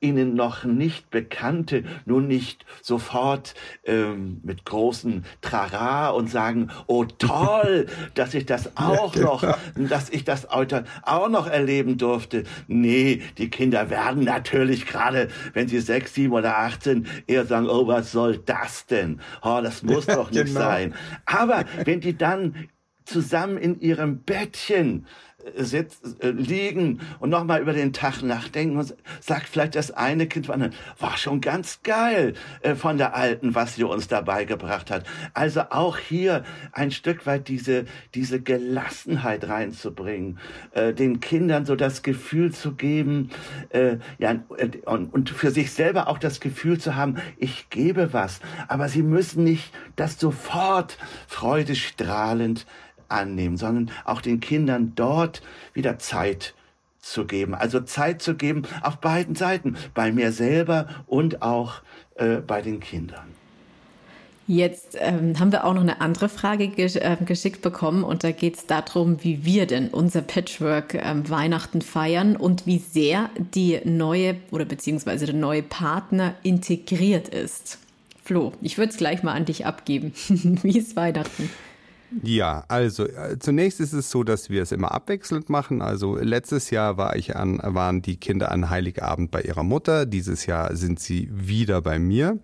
ihnen 0.00 0.34
noch 0.34 0.64
nicht 0.64 1.10
bekannte 1.10 1.84
nun 2.06 2.26
nicht 2.26 2.64
sofort 2.82 3.54
ähm, 3.84 4.40
mit 4.42 4.64
großen 4.64 5.24
Trara 5.42 6.10
und 6.10 6.28
sagen, 6.28 6.70
oh 6.86 7.04
toll, 7.04 7.86
dass 8.14 8.34
ich 8.34 8.46
das 8.46 8.76
auch 8.76 9.14
noch, 9.16 9.44
dass 9.76 10.10
ich 10.10 10.24
das 10.24 10.48
auch 10.50 11.28
noch 11.28 11.46
erleben 11.46 11.98
durfte. 11.98 12.44
Nee, 12.66 13.22
die 13.38 13.50
Kinder 13.50 13.90
werden 13.90 14.24
natürlich 14.24 14.86
gerade, 14.86 15.28
wenn 15.52 15.68
sie 15.68 15.80
sechs, 15.80 16.14
sieben 16.14 16.32
oder 16.32 16.58
acht 16.58 16.82
sind, 16.82 17.06
eher 17.26 17.44
sagen, 17.44 17.68
oh, 17.68 17.86
was 17.86 18.12
soll 18.12 18.38
das 18.38 18.86
denn? 18.86 19.20
Oh, 19.42 19.60
das 19.62 19.82
muss 19.82 20.06
doch 20.06 20.30
nicht 20.30 20.46
genau. 20.46 20.60
sein. 20.60 20.94
Aber 21.26 21.64
wenn 21.84 22.00
die 22.00 22.16
dann 22.16 22.68
zusammen 23.04 23.58
in 23.58 23.80
ihrem 23.80 24.20
Bettchen 24.20 25.06
sitz, 25.56 26.00
äh, 26.20 26.30
liegen 26.30 27.00
und 27.18 27.30
nochmal 27.30 27.60
über 27.60 27.72
den 27.72 27.92
Tag 27.92 28.22
nachdenken 28.22 28.76
und 28.76 28.94
sagt 29.20 29.46
vielleicht 29.48 29.74
das 29.74 29.90
eine 29.90 30.26
Kind 30.26 30.46
von 30.46 30.54
anderen, 30.54 30.74
war 30.98 31.16
schon 31.16 31.40
ganz 31.40 31.82
geil 31.82 32.34
äh, 32.62 32.74
von 32.74 32.98
der 32.98 33.14
Alten, 33.14 33.54
was 33.54 33.76
sie 33.76 33.84
uns 33.84 34.08
dabei 34.08 34.44
gebracht 34.44 34.90
hat. 34.90 35.04
Also 35.34 35.62
auch 35.70 35.98
hier 35.98 36.44
ein 36.72 36.90
Stück 36.90 37.26
weit 37.26 37.48
diese, 37.48 37.84
diese 38.14 38.40
Gelassenheit 38.40 39.48
reinzubringen, 39.48 40.38
äh, 40.72 40.92
den 40.92 41.20
Kindern 41.20 41.66
so 41.66 41.76
das 41.76 42.02
Gefühl 42.02 42.52
zu 42.52 42.72
geben, 42.72 43.30
ja, 44.18 44.36
und, 44.84 45.12
und 45.12 45.30
für 45.30 45.50
sich 45.50 45.72
selber 45.72 46.08
auch 46.08 46.18
das 46.18 46.40
Gefühl 46.40 46.78
zu 46.78 46.96
haben, 46.96 47.16
ich 47.36 47.70
gebe 47.70 48.12
was, 48.12 48.40
aber 48.68 48.88
sie 48.88 49.02
müssen 49.02 49.44
nicht 49.44 49.72
das 49.96 50.18
sofort 50.18 50.98
freudestrahlend 51.28 52.66
annehmen, 53.10 53.56
sondern 53.56 53.90
auch 54.04 54.20
den 54.20 54.40
Kindern 54.40 54.92
dort 54.94 55.42
wieder 55.74 55.98
Zeit 55.98 56.54
zu 57.00 57.26
geben. 57.26 57.54
Also 57.54 57.80
Zeit 57.80 58.22
zu 58.22 58.34
geben 58.34 58.62
auf 58.82 58.98
beiden 58.98 59.34
Seiten, 59.34 59.76
bei 59.94 60.12
mir 60.12 60.32
selber 60.32 60.86
und 61.06 61.42
auch 61.42 61.82
äh, 62.16 62.36
bei 62.36 62.62
den 62.62 62.80
Kindern. 62.80 63.40
Jetzt 64.46 64.96
ähm, 64.98 65.38
haben 65.38 65.52
wir 65.52 65.64
auch 65.64 65.74
noch 65.74 65.80
eine 65.82 66.00
andere 66.00 66.28
Frage 66.28 66.66
gesch 66.66 66.96
äh, 66.96 67.16
geschickt 67.24 67.62
bekommen 67.62 68.02
und 68.02 68.24
da 68.24 68.32
geht 68.32 68.56
es 68.56 68.66
darum, 68.66 69.22
wie 69.22 69.44
wir 69.44 69.66
denn 69.66 69.90
unser 69.90 70.22
Patchwork 70.22 70.94
ähm, 70.94 71.30
Weihnachten 71.30 71.82
feiern 71.82 72.34
und 72.34 72.66
wie 72.66 72.78
sehr 72.78 73.30
die 73.54 73.78
neue 73.84 74.34
oder 74.50 74.64
beziehungsweise 74.64 75.26
der 75.26 75.36
neue 75.36 75.62
Partner 75.62 76.34
integriert 76.42 77.28
ist. 77.28 77.78
Flo, 78.24 78.52
ich 78.60 78.76
würde 78.76 78.90
es 78.90 78.96
gleich 78.96 79.22
mal 79.22 79.34
an 79.34 79.44
dich 79.44 79.66
abgeben. 79.66 80.14
wie 80.28 80.76
ist 80.76 80.96
Weihnachten? 80.96 81.48
Ja, 82.22 82.64
also 82.68 83.06
äh, 83.06 83.38
zunächst 83.38 83.80
ist 83.80 83.92
es 83.92 84.10
so, 84.10 84.24
dass 84.24 84.50
wir 84.50 84.62
es 84.62 84.72
immer 84.72 84.92
abwechselnd 84.92 85.48
machen. 85.48 85.80
Also 85.80 86.16
letztes 86.16 86.70
Jahr 86.70 86.96
war 86.96 87.16
ich 87.16 87.36
an, 87.36 87.60
waren 87.62 88.02
die 88.02 88.16
Kinder 88.16 88.50
an 88.50 88.70
Heiligabend 88.70 89.30
bei 89.30 89.42
ihrer 89.42 89.62
Mutter. 89.62 90.06
Dieses 90.06 90.46
Jahr 90.46 90.74
sind 90.74 90.98
sie 90.98 91.28
wieder 91.32 91.82
bei 91.82 91.98
mir. 91.98 92.38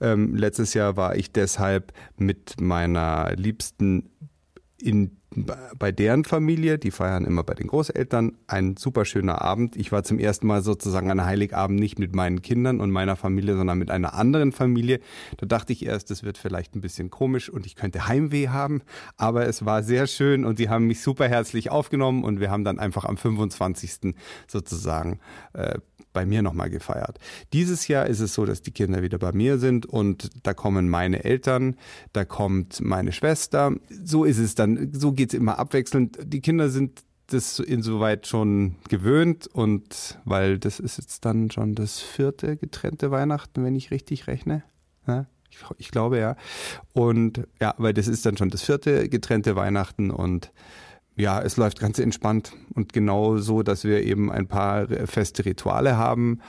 Ähm, 0.00 0.34
letztes 0.34 0.74
Jahr 0.74 0.96
war 0.96 1.16
ich 1.16 1.32
deshalb 1.32 1.92
mit 2.16 2.60
meiner 2.60 3.34
Liebsten 3.36 4.10
in 4.80 5.16
bei 5.78 5.92
deren 5.92 6.24
Familie, 6.24 6.78
die 6.78 6.90
feiern 6.90 7.24
immer 7.24 7.42
bei 7.42 7.54
den 7.54 7.66
Großeltern, 7.66 8.36
ein 8.46 8.76
super 8.76 9.04
schöner 9.04 9.42
Abend. 9.42 9.76
Ich 9.76 9.92
war 9.92 10.04
zum 10.04 10.18
ersten 10.18 10.46
Mal 10.46 10.62
sozusagen 10.62 11.10
an 11.10 11.24
Heiligabend 11.24 11.78
nicht 11.78 11.98
mit 11.98 12.14
meinen 12.14 12.42
Kindern 12.42 12.80
und 12.80 12.90
meiner 12.90 13.16
Familie, 13.16 13.56
sondern 13.56 13.78
mit 13.78 13.90
einer 13.90 14.14
anderen 14.14 14.52
Familie. 14.52 15.00
Da 15.36 15.46
dachte 15.46 15.72
ich 15.72 15.84
erst, 15.84 16.10
das 16.10 16.22
wird 16.22 16.38
vielleicht 16.38 16.74
ein 16.74 16.80
bisschen 16.80 17.10
komisch 17.10 17.48
und 17.48 17.66
ich 17.66 17.76
könnte 17.76 18.06
Heimweh 18.08 18.48
haben, 18.48 18.82
aber 19.16 19.46
es 19.46 19.64
war 19.64 19.82
sehr 19.82 20.06
schön 20.06 20.44
und 20.44 20.56
sie 20.56 20.68
haben 20.68 20.86
mich 20.86 21.00
super 21.02 21.28
herzlich 21.28 21.70
aufgenommen 21.70 22.24
und 22.24 22.40
wir 22.40 22.50
haben 22.50 22.64
dann 22.64 22.78
einfach 22.78 23.04
am 23.04 23.16
25. 23.16 24.14
sozusagen 24.46 25.20
äh, 25.52 25.78
bei 26.14 26.24
mir 26.24 26.40
nochmal 26.40 26.70
gefeiert. 26.70 27.18
Dieses 27.52 27.88
Jahr 27.88 28.06
ist 28.06 28.20
es 28.20 28.32
so, 28.32 28.46
dass 28.46 28.62
die 28.62 28.70
Kinder 28.70 29.02
wieder 29.02 29.18
bei 29.18 29.32
mir 29.32 29.58
sind 29.58 29.84
und 29.84 30.30
da 30.44 30.54
kommen 30.54 30.88
meine 30.88 31.24
Eltern, 31.24 31.76
da 32.14 32.24
kommt 32.24 32.80
meine 32.80 33.12
Schwester. 33.12 33.74
So 33.90 34.24
ist 34.24 34.38
es 34.38 34.54
dann, 34.54 34.92
so 34.94 35.12
geht 35.12 35.23
es 35.32 35.34
immer 35.34 35.58
abwechselnd. 35.58 36.18
Die 36.22 36.40
Kinder 36.40 36.68
sind 36.68 37.02
das 37.28 37.58
insoweit 37.58 38.26
schon 38.26 38.76
gewöhnt 38.88 39.46
und 39.46 40.18
weil 40.24 40.58
das 40.58 40.78
ist 40.78 40.98
jetzt 40.98 41.24
dann 41.24 41.50
schon 41.50 41.74
das 41.74 42.00
vierte 42.00 42.56
getrennte 42.56 43.10
Weihnachten, 43.10 43.64
wenn 43.64 43.74
ich 43.74 43.90
richtig 43.90 44.26
rechne. 44.26 44.62
Ja, 45.06 45.26
ich, 45.50 45.58
ich 45.78 45.90
glaube 45.90 46.18
ja. 46.18 46.36
Und 46.92 47.46
ja, 47.60 47.74
weil 47.78 47.94
das 47.94 48.08
ist 48.08 48.26
dann 48.26 48.36
schon 48.36 48.50
das 48.50 48.62
vierte 48.62 49.08
getrennte 49.08 49.56
Weihnachten 49.56 50.10
und 50.10 50.52
ja, 51.16 51.40
es 51.40 51.56
läuft 51.56 51.78
ganz 51.78 51.98
entspannt 51.98 52.52
und 52.74 52.92
genau 52.92 53.38
so, 53.38 53.62
dass 53.62 53.84
wir 53.84 54.02
eben 54.02 54.32
ein 54.32 54.48
paar 54.48 54.88
feste 55.06 55.44
Rituale 55.44 55.96
haben 55.96 56.40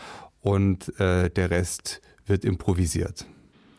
und 0.42 1.00
äh, 1.00 1.30
der 1.30 1.52
Rest 1.52 2.02
wird 2.26 2.44
improvisiert. 2.44 3.28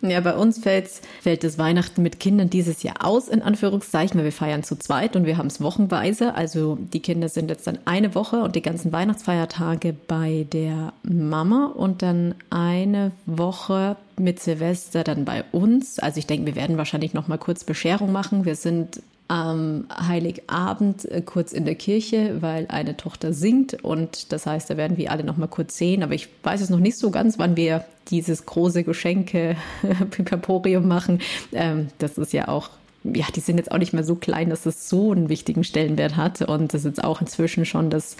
Ja, 0.02 0.20
bei 0.20 0.36
uns 0.36 0.58
fällt's, 0.58 1.00
fällt 1.22 1.42
das 1.42 1.58
Weihnachten 1.58 2.02
mit 2.02 2.20
Kindern 2.20 2.50
dieses 2.50 2.82
Jahr 2.82 3.04
aus, 3.04 3.28
in 3.28 3.42
Anführungszeichen, 3.42 4.18
weil 4.18 4.26
wir 4.26 4.32
feiern 4.32 4.62
zu 4.62 4.76
zweit 4.76 5.16
und 5.16 5.24
wir 5.24 5.38
haben 5.38 5.46
es 5.46 5.60
wochenweise. 5.60 6.34
Also 6.34 6.76
die 6.76 7.00
Kinder 7.00 7.28
sind 7.28 7.48
jetzt 7.48 7.66
dann 7.66 7.78
eine 7.86 8.14
Woche 8.14 8.42
und 8.42 8.56
die 8.56 8.62
ganzen 8.62 8.92
Weihnachtsfeiertage 8.92 9.94
bei 10.06 10.46
der 10.52 10.92
Mama 11.02 11.72
und 11.74 12.02
dann 12.02 12.34
eine 12.50 13.12
Woche 13.24 13.96
mit 14.18 14.40
Silvester 14.40 15.02
dann 15.02 15.24
bei 15.24 15.44
uns. 15.52 15.98
Also 15.98 16.18
ich 16.18 16.26
denke, 16.26 16.46
wir 16.46 16.56
werden 16.56 16.76
wahrscheinlich 16.76 17.14
noch 17.14 17.28
mal 17.28 17.38
kurz 17.38 17.64
Bescherung 17.64 18.12
machen. 18.12 18.44
Wir 18.44 18.56
sind 18.56 19.00
am 19.28 19.86
Heiligabend 19.90 21.04
äh, 21.06 21.22
kurz 21.22 21.52
in 21.52 21.64
der 21.64 21.74
Kirche, 21.74 22.40
weil 22.40 22.66
eine 22.68 22.96
Tochter 22.96 23.32
singt. 23.32 23.82
Und 23.82 24.32
das 24.32 24.46
heißt, 24.46 24.70
da 24.70 24.76
werden 24.76 24.96
wir 24.96 25.10
alle 25.10 25.24
noch 25.24 25.36
mal 25.36 25.48
kurz 25.48 25.76
sehen, 25.76 26.02
aber 26.02 26.14
ich 26.14 26.28
weiß 26.42 26.60
es 26.60 26.70
noch 26.70 26.78
nicht 26.78 26.96
so 26.96 27.10
ganz, 27.10 27.38
wann 27.38 27.56
wir 27.56 27.84
dieses 28.08 28.46
große 28.46 28.84
Geschenke 28.84 29.56
Pipaporium 30.10 30.86
machen. 30.86 31.20
Ähm, 31.52 31.88
das 31.98 32.18
ist 32.18 32.32
ja 32.32 32.48
auch 32.48 32.70
ja, 33.14 33.26
die 33.34 33.40
sind 33.40 33.58
jetzt 33.58 33.70
auch 33.70 33.78
nicht 33.78 33.92
mehr 33.92 34.02
so 34.02 34.16
klein, 34.16 34.50
dass 34.50 34.66
es 34.66 34.88
so 34.88 35.12
einen 35.12 35.28
wichtigen 35.28 35.62
Stellenwert 35.62 36.16
hat. 36.16 36.42
Und 36.42 36.74
das 36.74 36.80
ist 36.80 36.96
jetzt 36.96 37.04
auch 37.04 37.20
inzwischen 37.20 37.64
schon 37.64 37.88
das 37.88 38.16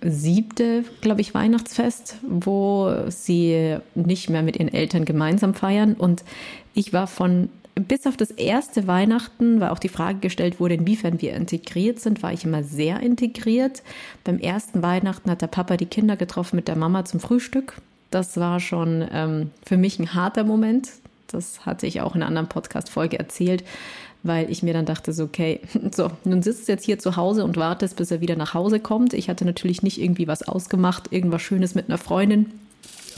siebte, 0.00 0.84
glaube 1.00 1.20
ich, 1.20 1.34
Weihnachtsfest, 1.34 2.16
wo 2.22 2.94
sie 3.08 3.78
nicht 3.94 4.30
mehr 4.30 4.42
mit 4.42 4.56
ihren 4.56 4.72
Eltern 4.72 5.04
gemeinsam 5.04 5.54
feiern. 5.54 5.94
Und 5.94 6.24
ich 6.74 6.92
war 6.92 7.06
von 7.06 7.48
bis 7.74 8.06
auf 8.06 8.16
das 8.16 8.30
erste 8.30 8.86
Weihnachten, 8.86 9.60
weil 9.60 9.70
auch 9.70 9.78
die 9.78 9.88
Frage 9.88 10.18
gestellt 10.18 10.60
wurde, 10.60 10.74
inwiefern 10.74 11.22
wir 11.22 11.34
integriert 11.34 12.00
sind, 12.00 12.22
war 12.22 12.32
ich 12.32 12.44
immer 12.44 12.62
sehr 12.62 13.00
integriert. 13.00 13.82
Beim 14.24 14.38
ersten 14.38 14.82
Weihnachten 14.82 15.30
hat 15.30 15.42
der 15.42 15.46
Papa 15.46 15.76
die 15.76 15.86
Kinder 15.86 16.16
getroffen 16.16 16.56
mit 16.56 16.68
der 16.68 16.76
Mama 16.76 17.04
zum 17.04 17.20
Frühstück. 17.20 17.76
Das 18.10 18.36
war 18.36 18.60
schon 18.60 19.06
ähm, 19.10 19.50
für 19.64 19.78
mich 19.78 19.98
ein 19.98 20.14
harter 20.14 20.44
Moment. 20.44 20.90
Das 21.28 21.64
hatte 21.64 21.86
ich 21.86 22.02
auch 22.02 22.14
in 22.14 22.20
einer 22.20 22.28
anderen 22.28 22.48
Podcast-Folge 22.48 23.18
erzählt, 23.18 23.64
weil 24.22 24.50
ich 24.50 24.62
mir 24.62 24.74
dann 24.74 24.84
dachte, 24.84 25.14
so, 25.14 25.24
okay, 25.24 25.60
so, 25.92 26.10
nun 26.24 26.42
sitzt 26.42 26.68
du 26.68 26.72
jetzt 26.72 26.84
hier 26.84 26.98
zu 26.98 27.16
Hause 27.16 27.42
und 27.42 27.56
wartest, 27.56 27.96
bis 27.96 28.10
er 28.10 28.20
wieder 28.20 28.36
nach 28.36 28.52
Hause 28.52 28.80
kommt. 28.80 29.14
Ich 29.14 29.30
hatte 29.30 29.46
natürlich 29.46 29.82
nicht 29.82 29.98
irgendwie 29.98 30.28
was 30.28 30.46
ausgemacht, 30.46 31.10
irgendwas 31.10 31.40
Schönes 31.40 31.74
mit 31.74 31.88
einer 31.88 31.98
Freundin, 31.98 32.52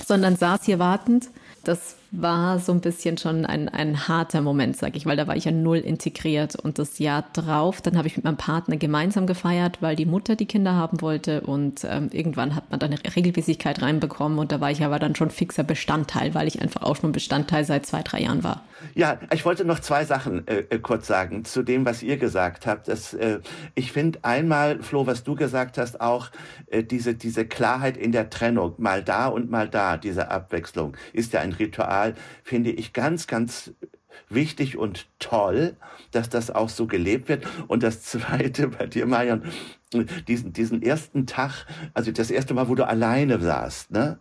sondern 0.06 0.36
saß 0.36 0.64
hier 0.64 0.78
wartend. 0.78 1.28
Das 1.64 1.96
war 2.20 2.58
so 2.58 2.72
ein 2.72 2.80
bisschen 2.80 3.18
schon 3.18 3.44
ein, 3.44 3.68
ein 3.68 4.08
harter 4.08 4.40
Moment, 4.40 4.76
sag 4.76 4.96
ich, 4.96 5.06
weil 5.06 5.16
da 5.16 5.26
war 5.26 5.36
ich 5.36 5.44
ja 5.44 5.52
null 5.52 5.78
integriert. 5.78 6.56
Und 6.56 6.78
das 6.78 6.98
Jahr 6.98 7.24
drauf, 7.32 7.80
dann 7.80 7.96
habe 7.96 8.08
ich 8.08 8.16
mit 8.16 8.24
meinem 8.24 8.36
Partner 8.36 8.76
gemeinsam 8.76 9.26
gefeiert, 9.26 9.80
weil 9.80 9.96
die 9.96 10.06
Mutter 10.06 10.36
die 10.36 10.46
Kinder 10.46 10.74
haben 10.74 11.00
wollte. 11.00 11.40
Und 11.40 11.84
ähm, 11.84 12.10
irgendwann 12.12 12.54
hat 12.54 12.70
man 12.70 12.80
dann 12.80 12.92
eine 12.92 13.16
Regelmäßigkeit 13.16 13.82
reinbekommen. 13.82 14.38
Und 14.38 14.52
da 14.52 14.60
war 14.60 14.70
ich 14.70 14.84
aber 14.84 14.98
dann 14.98 15.14
schon 15.14 15.30
fixer 15.30 15.64
Bestandteil, 15.64 16.34
weil 16.34 16.46
ich 16.46 16.60
einfach 16.60 16.82
auch 16.82 16.96
schon 16.96 17.12
Bestandteil 17.12 17.64
seit 17.64 17.86
zwei, 17.86 18.02
drei 18.02 18.22
Jahren 18.22 18.44
war. 18.44 18.62
Ja, 18.94 19.18
ich 19.32 19.44
wollte 19.44 19.64
noch 19.64 19.80
zwei 19.80 20.04
Sachen 20.04 20.46
äh, 20.46 20.64
äh 20.68 20.78
kurz 20.78 21.06
sagen 21.06 21.44
zu 21.44 21.62
dem, 21.62 21.86
was 21.86 22.02
ihr 22.02 22.18
gesagt 22.18 22.66
habt. 22.66 22.88
Das, 22.88 23.14
äh, 23.14 23.40
ich 23.74 23.92
finde 23.92 24.18
einmal, 24.22 24.82
Flo, 24.82 25.06
was 25.06 25.24
du 25.24 25.34
gesagt 25.34 25.78
hast, 25.78 26.00
auch 26.00 26.30
äh, 26.66 26.82
diese, 26.82 27.14
diese 27.14 27.46
Klarheit 27.46 27.96
in 27.96 28.12
der 28.12 28.30
Trennung, 28.30 28.74
mal 28.78 29.02
da 29.02 29.26
und 29.26 29.50
mal 29.50 29.68
da, 29.68 29.96
diese 29.96 30.30
Abwechslung, 30.30 30.96
ist 31.12 31.32
ja 31.32 31.40
ein 31.40 31.52
Ritual 31.52 32.03
Mal 32.04 32.14
finde 32.42 32.70
ich 32.70 32.92
ganz, 32.92 33.26
ganz 33.26 33.72
wichtig 34.28 34.76
und 34.76 35.06
toll, 35.18 35.76
dass 36.10 36.28
das 36.28 36.50
auch 36.50 36.68
so 36.68 36.86
gelebt 36.86 37.28
wird. 37.28 37.46
Und 37.66 37.82
das 37.82 38.02
Zweite 38.02 38.68
bei 38.78 38.86
dir, 38.86 39.06
Marion, 39.06 39.42
diesen, 40.28 40.52
diesen 40.52 40.82
ersten 40.82 41.26
Tag, 41.26 41.66
also 41.94 42.12
das 42.12 42.30
erste 42.30 42.52
Mal, 42.54 42.68
wo 42.68 42.74
du 42.74 42.86
alleine 42.86 43.40
saßt, 43.40 43.90
ne? 43.90 44.18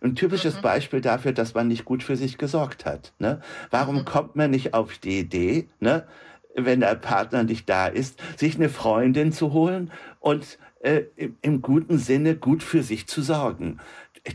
Ein 0.00 0.14
typisches 0.14 0.56
mhm. 0.58 0.62
Beispiel 0.62 1.00
dafür, 1.00 1.32
dass 1.32 1.54
man 1.54 1.66
nicht 1.66 1.84
gut 1.84 2.04
für 2.04 2.16
sich 2.16 2.38
gesorgt 2.38 2.84
hat. 2.84 3.12
Ne? 3.18 3.40
Warum 3.70 3.96
mhm. 3.96 4.04
kommt 4.04 4.36
man 4.36 4.50
nicht 4.50 4.74
auf 4.74 4.98
die 4.98 5.18
Idee, 5.18 5.68
ne, 5.80 6.06
wenn 6.54 6.80
der 6.80 6.94
Partner 6.94 7.42
nicht 7.42 7.68
da 7.68 7.88
ist, 7.88 8.20
sich 8.36 8.54
eine 8.56 8.68
Freundin 8.68 9.32
zu 9.32 9.52
holen 9.52 9.90
und 10.20 10.58
äh, 10.80 11.02
im, 11.16 11.36
im 11.42 11.62
guten 11.62 11.98
Sinne 11.98 12.36
gut 12.36 12.62
für 12.62 12.84
sich 12.84 13.08
zu 13.08 13.22
sorgen? 13.22 13.80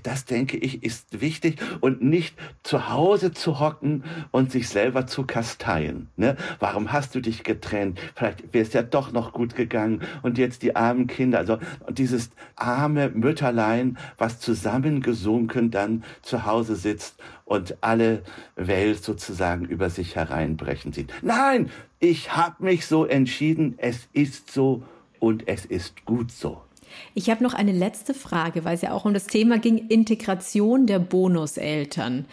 Das 0.04 0.26
denke 0.26 0.58
ich, 0.58 0.84
ist 0.84 1.22
wichtig 1.22 1.60
und 1.80 2.02
nicht 2.02 2.36
zu 2.64 2.90
Hause 2.90 3.32
zu 3.32 3.60
hocken 3.60 4.04
und 4.32 4.52
sich 4.52 4.68
selber 4.68 5.08
zu 5.08 5.26
kasteien. 5.26 6.10
Ne? 6.18 6.36
Warum 6.60 6.92
hast 6.92 7.16
du 7.16 7.22
dich 7.22 7.44
getrennt? 7.44 8.00
Vielleicht 8.16 8.54
wäre 8.54 8.66
es 8.66 8.74
ja 8.74 8.84
doch 8.84 9.14
noch 9.14 9.32
gut 9.32 9.56
gegangen 9.56 10.02
und 10.24 10.38
jetzt 10.38 10.62
die 10.64 10.76
armen 10.76 11.08
Kinder. 11.08 11.38
Also 11.38 11.58
dieses 11.90 12.32
arme 12.58 13.10
Mütterlein, 13.10 13.98
was 14.18 14.40
zusammengesunken 14.40 15.72
dann 15.72 16.04
zu 16.22 16.46
Hause 16.46 16.76
sitzt 16.76 17.16
und 17.46 17.78
alle 17.82 18.24
Welt 18.56 19.02
sozusagen 19.02 19.66
über 19.66 19.90
sich 19.90 20.18
hereinbrechen 20.18 20.92
sieht. 20.92 21.14
Nein, 21.22 21.70
ich 22.00 22.36
habe 22.36 22.64
mich 22.64 22.86
so 22.86 23.06
entschieden, 23.06 23.76
es 23.78 24.10
ist 24.12 24.52
so 24.52 24.84
und 25.20 25.48
es 25.48 25.66
ist 25.66 26.06
gut 26.06 26.32
so. 26.32 26.67
Ich 27.14 27.30
habe 27.30 27.44
noch 27.44 27.54
eine 27.54 27.72
letzte 27.72 28.14
Frage, 28.14 28.66
weil 28.66 28.76
es 28.76 28.82
ja 28.82 28.92
auch 28.92 29.06
um 29.06 29.14
das 29.14 29.28
Thema 29.28 29.58
ging, 29.60 29.88
Integration 29.88 30.86
der 30.86 31.00
Bonuseltern. 31.00 32.26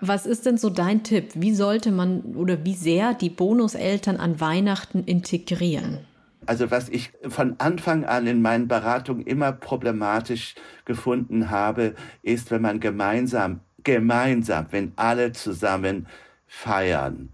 Was 0.00 0.26
ist 0.26 0.46
denn 0.46 0.58
so 0.58 0.68
dein 0.68 1.02
Tipp? 1.02 1.30
Wie 1.34 1.54
sollte 1.54 1.90
man 1.90 2.20
oder 2.36 2.64
wie 2.64 2.74
sehr 2.74 3.14
die 3.14 3.30
Bonuseltern 3.30 4.18
an 4.18 4.40
Weihnachten 4.40 5.04
integrieren? 5.04 6.00
Also 6.44 6.70
was 6.70 6.88
ich 6.88 7.12
von 7.26 7.56
Anfang 7.58 8.04
an 8.04 8.26
in 8.26 8.40
meinen 8.40 8.68
Beratungen 8.68 9.26
immer 9.26 9.52
problematisch 9.52 10.54
gefunden 10.84 11.50
habe, 11.50 11.94
ist, 12.22 12.50
wenn 12.50 12.62
man 12.62 12.78
gemeinsam, 12.78 13.60
gemeinsam, 13.82 14.66
wenn 14.70 14.92
alle 14.96 15.32
zusammen 15.32 16.06
feiern 16.46 17.30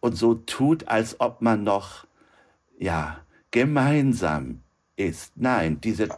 und 0.00 0.16
so 0.16 0.34
tut, 0.34 0.88
als 0.88 1.20
ob 1.20 1.42
man 1.42 1.64
noch, 1.64 2.06
ja, 2.78 3.18
gemeinsam 3.50 4.60
ist. 4.96 5.32
Nein, 5.36 5.80
diese 5.80 6.08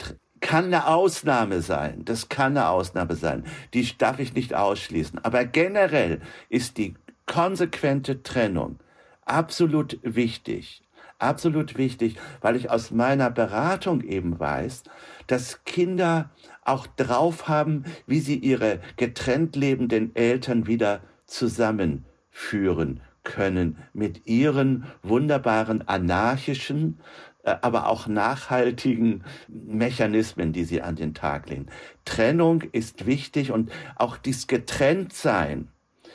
kann 0.41 0.67
eine 0.67 0.87
Ausnahme 0.87 1.63
sein. 1.63 2.05
Das 2.05 2.29
kann 2.29 2.57
eine 2.57 2.69
Ausnahme 2.69 3.17
sein. 3.17 3.45
Die 3.75 3.87
darf 3.97 4.19
ich 4.19 4.35
nicht 4.35 4.55
ausschließen. 4.55 5.25
Aber 5.25 5.45
generell 5.45 6.21
ist 6.49 6.79
die 6.79 6.95
konsequente 7.27 8.23
Trennung 8.23 8.79
absolut 9.25 9.99
wichtig. 10.03 10.83
Absolut 11.19 11.79
wichtig, 11.79 12.17
weil 12.43 12.57
ich 12.57 12.71
aus 12.71 12.91
meiner 12.91 13.31
Beratung 13.31 14.03
eben 14.03 14.39
weiß, 14.39 14.83
dass 15.27 15.65
Kinder 15.65 16.31
auch 16.63 16.87
drauf 16.87 17.49
haben, 17.49 17.85
wie 18.07 18.21
sie 18.21 18.37
ihre 18.37 18.81
getrennt 18.97 19.57
lebenden 19.57 20.15
Eltern 20.15 20.67
wieder 20.67 21.01
zusammenführen 21.25 23.01
können 23.25 23.79
mit 23.95 24.27
ihren 24.27 24.85
wunderbaren 25.03 25.89
anarchischen, 25.89 27.01
aber 27.47 27.89
auch 27.89 28.07
nachhaltigen 28.09 29.25
Mechanismen, 29.49 30.53
die 30.53 30.65
sie 30.65 30.83
an 30.83 30.97
den 30.97 31.15
Tag 31.15 31.49
legen. 31.49 31.67
Trennung 32.05 32.63
ist 32.73 33.07
wichtig 33.07 33.53
und 33.53 33.71
auch 33.95 34.17
dies 34.17 34.47
Getrenntsein, 34.47 35.69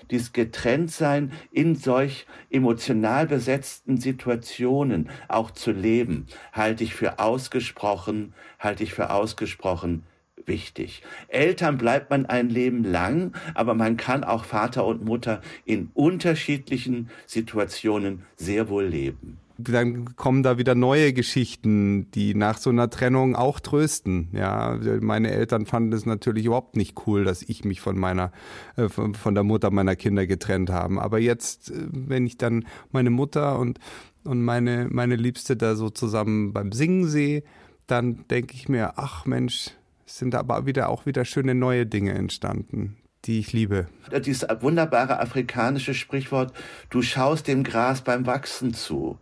dies 0.09 0.33
Getrenntsein 0.33 1.31
in 1.51 1.75
solch 1.75 2.25
emotional 2.49 3.27
besetzten 3.27 3.97
Situationen 3.97 5.09
auch 5.29 5.51
zu 5.51 5.71
leben, 5.71 6.27
halte 6.51 6.83
ich 6.83 6.93
für 6.93 7.19
ausgesprochen, 7.19 8.33
halte 8.59 8.83
ich 8.83 8.93
für 8.93 9.11
ausgesprochen 9.11 10.03
wichtig. 10.45 11.03
Eltern 11.27 11.77
bleibt 11.77 12.09
man 12.09 12.25
ein 12.25 12.49
Leben 12.49 12.83
lang, 12.83 13.33
aber 13.53 13.73
man 13.73 13.95
kann 13.95 14.23
auch 14.23 14.43
Vater 14.43 14.85
und 14.85 15.05
Mutter 15.05 15.39
in 15.65 15.91
unterschiedlichen 15.93 17.09
Situationen 17.25 18.23
sehr 18.35 18.67
wohl 18.67 18.85
leben 18.85 19.37
dann 19.63 20.15
kommen 20.15 20.43
da 20.43 20.57
wieder 20.57 20.75
neue 20.75 21.13
Geschichten, 21.13 22.09
die 22.11 22.35
nach 22.35 22.57
so 22.57 22.69
einer 22.69 22.89
Trennung 22.89 23.35
auch 23.35 23.59
trösten. 23.59 24.29
Ja, 24.33 24.77
meine 25.01 25.31
Eltern 25.31 25.65
fanden 25.65 25.93
es 25.93 26.05
natürlich 26.05 26.45
überhaupt 26.45 26.75
nicht 26.75 27.07
cool, 27.07 27.23
dass 27.23 27.41
ich 27.41 27.63
mich 27.63 27.81
von 27.81 27.97
meiner, 27.97 28.31
äh, 28.75 28.89
von 28.89 29.35
der 29.35 29.43
Mutter 29.43 29.71
meiner 29.71 29.95
Kinder 29.95 30.27
getrennt 30.27 30.69
haben. 30.69 30.99
Aber 30.99 31.19
jetzt, 31.19 31.71
äh, 31.71 31.87
wenn 31.91 32.25
ich 32.25 32.37
dann 32.37 32.65
meine 32.91 33.09
Mutter 33.09 33.59
und, 33.59 33.79
und 34.23 34.43
meine, 34.43 34.87
meine 34.89 35.15
Liebste 35.15 35.55
da 35.55 35.75
so 35.75 35.89
zusammen 35.89 36.53
beim 36.53 36.71
Singen 36.71 37.07
sehe, 37.07 37.43
dann 37.87 38.25
denke 38.29 38.55
ich 38.55 38.69
mir, 38.69 38.93
ach 38.97 39.25
Mensch, 39.25 39.71
sind 40.05 40.35
aber 40.35 40.65
wieder 40.65 40.89
auch 40.89 41.05
wieder 41.05 41.25
schöne 41.25 41.55
neue 41.55 41.85
Dinge 41.85 42.13
entstanden 42.13 42.97
die 43.25 43.39
ich 43.39 43.53
liebe. 43.53 43.87
Dieses 44.25 44.45
wunderbare 44.61 45.19
afrikanische 45.19 45.93
Sprichwort, 45.93 46.53
du 46.89 47.01
schaust 47.01 47.47
dem 47.47 47.63
Gras 47.63 48.01
beim 48.01 48.25
Wachsen 48.25 48.73
zu 48.73 49.19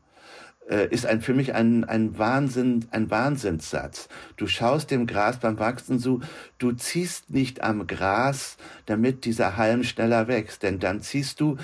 ist 0.76 1.06
ein, 1.06 1.22
für 1.22 1.34
mich 1.34 1.56
ein, 1.56 1.84
ein 1.84 2.18
Wahnsinn, 2.18 2.86
ein 2.92 3.10
Wahnsinnssatz. 3.10 4.08
Du 4.38 4.48
schaust 4.48 4.92
dem 4.92 5.08
Gras 5.08 5.40
beim 5.40 5.58
Wachsen 5.58 6.00
zu, 6.00 6.22
du 6.60 6.72
ziehst 6.74 7.32
nicht 7.32 7.64
am 7.64 7.88
Gras, 7.88 8.58
damit 8.86 9.26
dieser 9.26 9.58
Halm 9.58 9.84
schneller 9.84 10.28
wächst, 10.28 10.64
denn 10.64 10.80
dann 10.80 11.02
ziehst 11.02 11.40
du 11.40 11.58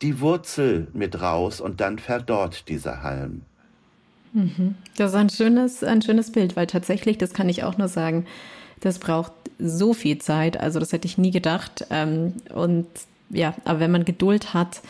die 0.00 0.20
Wurzel 0.20 0.88
mit 0.92 1.20
raus 1.20 1.60
und 1.60 1.80
dann 1.80 1.98
verdorrt 1.98 2.68
dieser 2.68 3.02
Halm. 3.02 3.42
Mhm. 4.32 4.76
Das 4.96 5.10
ist 5.10 5.16
ein 5.16 5.30
schönes, 5.30 5.84
ein 5.84 6.02
schönes 6.02 6.32
Bild, 6.32 6.56
weil 6.56 6.66
tatsächlich, 6.66 7.18
das 7.18 7.34
kann 7.34 7.48
ich 7.48 7.64
auch 7.64 7.78
nur 7.78 7.88
sagen, 7.88 8.26
das 8.80 8.98
braucht 8.98 9.32
so 9.58 9.94
viel 9.94 10.18
Zeit. 10.18 10.58
Also 10.58 10.80
das 10.80 10.92
hätte 10.92 11.06
ich 11.06 11.18
nie 11.18 11.30
gedacht. 11.30 11.86
Ähm, 11.90 12.34
und 12.52 12.86
ja, 13.30 13.54
aber 13.64 13.80
wenn 13.80 13.92
man 13.92 14.04
Geduld 14.04 14.54
hat, 14.54 14.80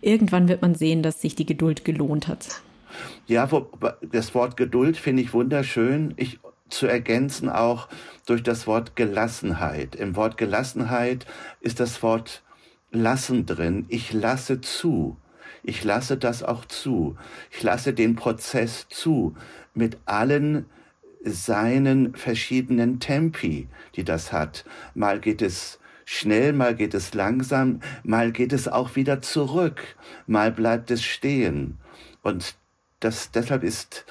irgendwann 0.00 0.48
wird 0.48 0.62
man 0.62 0.74
sehen, 0.74 1.02
dass 1.02 1.20
sich 1.20 1.34
die 1.34 1.46
Geduld 1.46 1.84
gelohnt 1.84 2.28
hat. 2.28 2.60
Ja, 3.26 3.50
wo, 3.50 3.70
das 4.02 4.34
Wort 4.34 4.56
Geduld 4.56 4.96
finde 4.96 5.22
ich 5.22 5.32
wunderschön. 5.32 6.14
Ich 6.16 6.40
zu 6.68 6.86
ergänzen 6.86 7.48
auch 7.48 7.88
durch 8.26 8.42
das 8.42 8.66
Wort 8.66 8.96
Gelassenheit. 8.96 9.94
Im 9.94 10.16
Wort 10.16 10.36
Gelassenheit 10.36 11.26
ist 11.60 11.80
das 11.80 12.02
Wort 12.02 12.42
lassen 12.90 13.46
drin. 13.46 13.86
Ich 13.88 14.12
lasse 14.12 14.60
zu. 14.60 15.16
Ich 15.62 15.84
lasse 15.84 16.16
das 16.16 16.42
auch 16.42 16.64
zu. 16.64 17.16
Ich 17.50 17.62
lasse 17.62 17.92
den 17.92 18.16
Prozess 18.16 18.86
zu 18.88 19.34
mit 19.74 19.98
allen 20.06 20.66
seinen 21.24 22.14
verschiedenen 22.14 23.00
Tempi, 23.00 23.68
die 23.96 24.04
das 24.04 24.32
hat. 24.32 24.64
Mal 24.94 25.20
geht 25.20 25.42
es 25.42 25.78
schnell, 26.04 26.52
mal 26.52 26.74
geht 26.74 26.94
es 26.94 27.12
langsam, 27.12 27.80
mal 28.02 28.32
geht 28.32 28.52
es 28.52 28.68
auch 28.68 28.96
wieder 28.96 29.20
zurück, 29.20 29.82
mal 30.26 30.50
bleibt 30.52 30.90
es 30.90 31.02
stehen. 31.02 31.78
Und 32.22 32.56
das, 33.00 33.30
deshalb 33.30 33.62
ist 33.62 34.04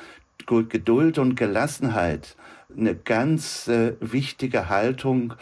Geduld 0.45 1.17
und 1.17 1.35
Gelassenheit 1.35 2.35
eine 2.75 2.95
ganz 2.95 3.67
äh, 3.67 3.93
wichtige 3.99 4.69
Haltung 4.69 5.33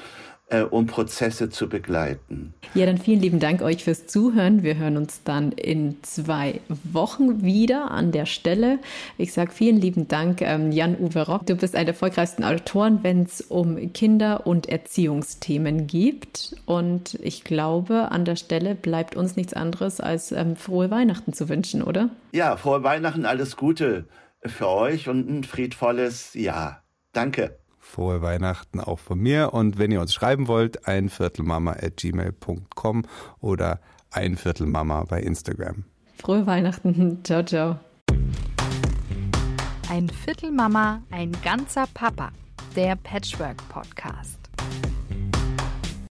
äh, 0.47 0.61
um 0.61 0.85
Prozesse 0.85 1.49
zu 1.49 1.67
begleiten. 1.67 2.53
Ja, 2.75 2.85
dann 2.85 2.97
vielen 2.97 3.21
lieben 3.21 3.39
Dank 3.39 3.61
euch 3.61 3.83
fürs 3.83 4.05
Zuhören. 4.05 4.63
Wir 4.63 4.77
hören 4.77 4.97
uns 4.97 5.23
dann 5.23 5.51
in 5.51 5.97
zwei 6.03 6.61
Wochen 6.83 7.43
wieder 7.43 7.91
an 7.91 8.11
der 8.11 8.25
Stelle. 8.25 8.79
Ich 9.17 9.33
sage 9.33 9.51
vielen 9.51 9.77
lieben 9.77 10.07
Dank, 10.07 10.41
ähm, 10.41 10.71
Jan-Uwe 10.71 11.25
Rock. 11.25 11.45
Du 11.47 11.55
bist 11.55 11.75
einer 11.75 11.85
der 11.85 11.93
erfolgreichsten 11.93 12.43
Autoren, 12.43 12.99
wenn 13.01 13.23
es 13.23 13.41
um 13.41 13.91
Kinder- 13.93 14.45
und 14.45 14.69
Erziehungsthemen 14.69 15.87
geht. 15.87 16.55
Und 16.65 17.15
ich 17.21 17.43
glaube, 17.43 18.11
an 18.11 18.25
der 18.25 18.35
Stelle 18.35 18.75
bleibt 18.75 19.15
uns 19.15 19.35
nichts 19.35 19.53
anderes, 19.53 19.99
als 19.99 20.31
ähm, 20.31 20.55
frohe 20.55 20.91
Weihnachten 20.91 21.33
zu 21.33 21.49
wünschen, 21.49 21.81
oder? 21.81 22.09
Ja, 22.33 22.55
frohe 22.57 22.83
Weihnachten, 22.83 23.25
alles 23.25 23.57
Gute 23.57 24.05
für 24.45 24.67
euch 24.67 25.09
und 25.09 25.27
ein 25.27 25.43
friedvolles 25.43 26.35
Jahr. 26.35 26.83
Danke. 27.13 27.57
Frohe 27.85 28.21
Weihnachten 28.21 28.79
auch 28.79 28.99
von 28.99 29.19
mir. 29.19 29.53
Und 29.53 29.77
wenn 29.77 29.91
ihr 29.91 30.01
uns 30.01 30.13
schreiben 30.13 30.47
wollt, 30.47 30.87
ein 30.87 31.07
Viertelmama 31.07 31.73
at 31.73 31.97
gmail.com 31.97 33.03
oder 33.39 33.79
ein 34.11 34.35
Viertelmama 34.35 35.03
bei 35.03 35.21
Instagram. 35.21 35.85
Frohe 36.17 36.45
Weihnachten. 36.45 37.19
Ciao, 37.23 37.43
ciao. 37.43 37.79
Ein 39.89 40.09
Viertelmama, 40.09 41.03
ein 41.11 41.31
ganzer 41.43 41.85
Papa. 41.93 42.31
Der 42.75 42.95
Patchwork 42.97 43.57
Podcast. 43.69 44.44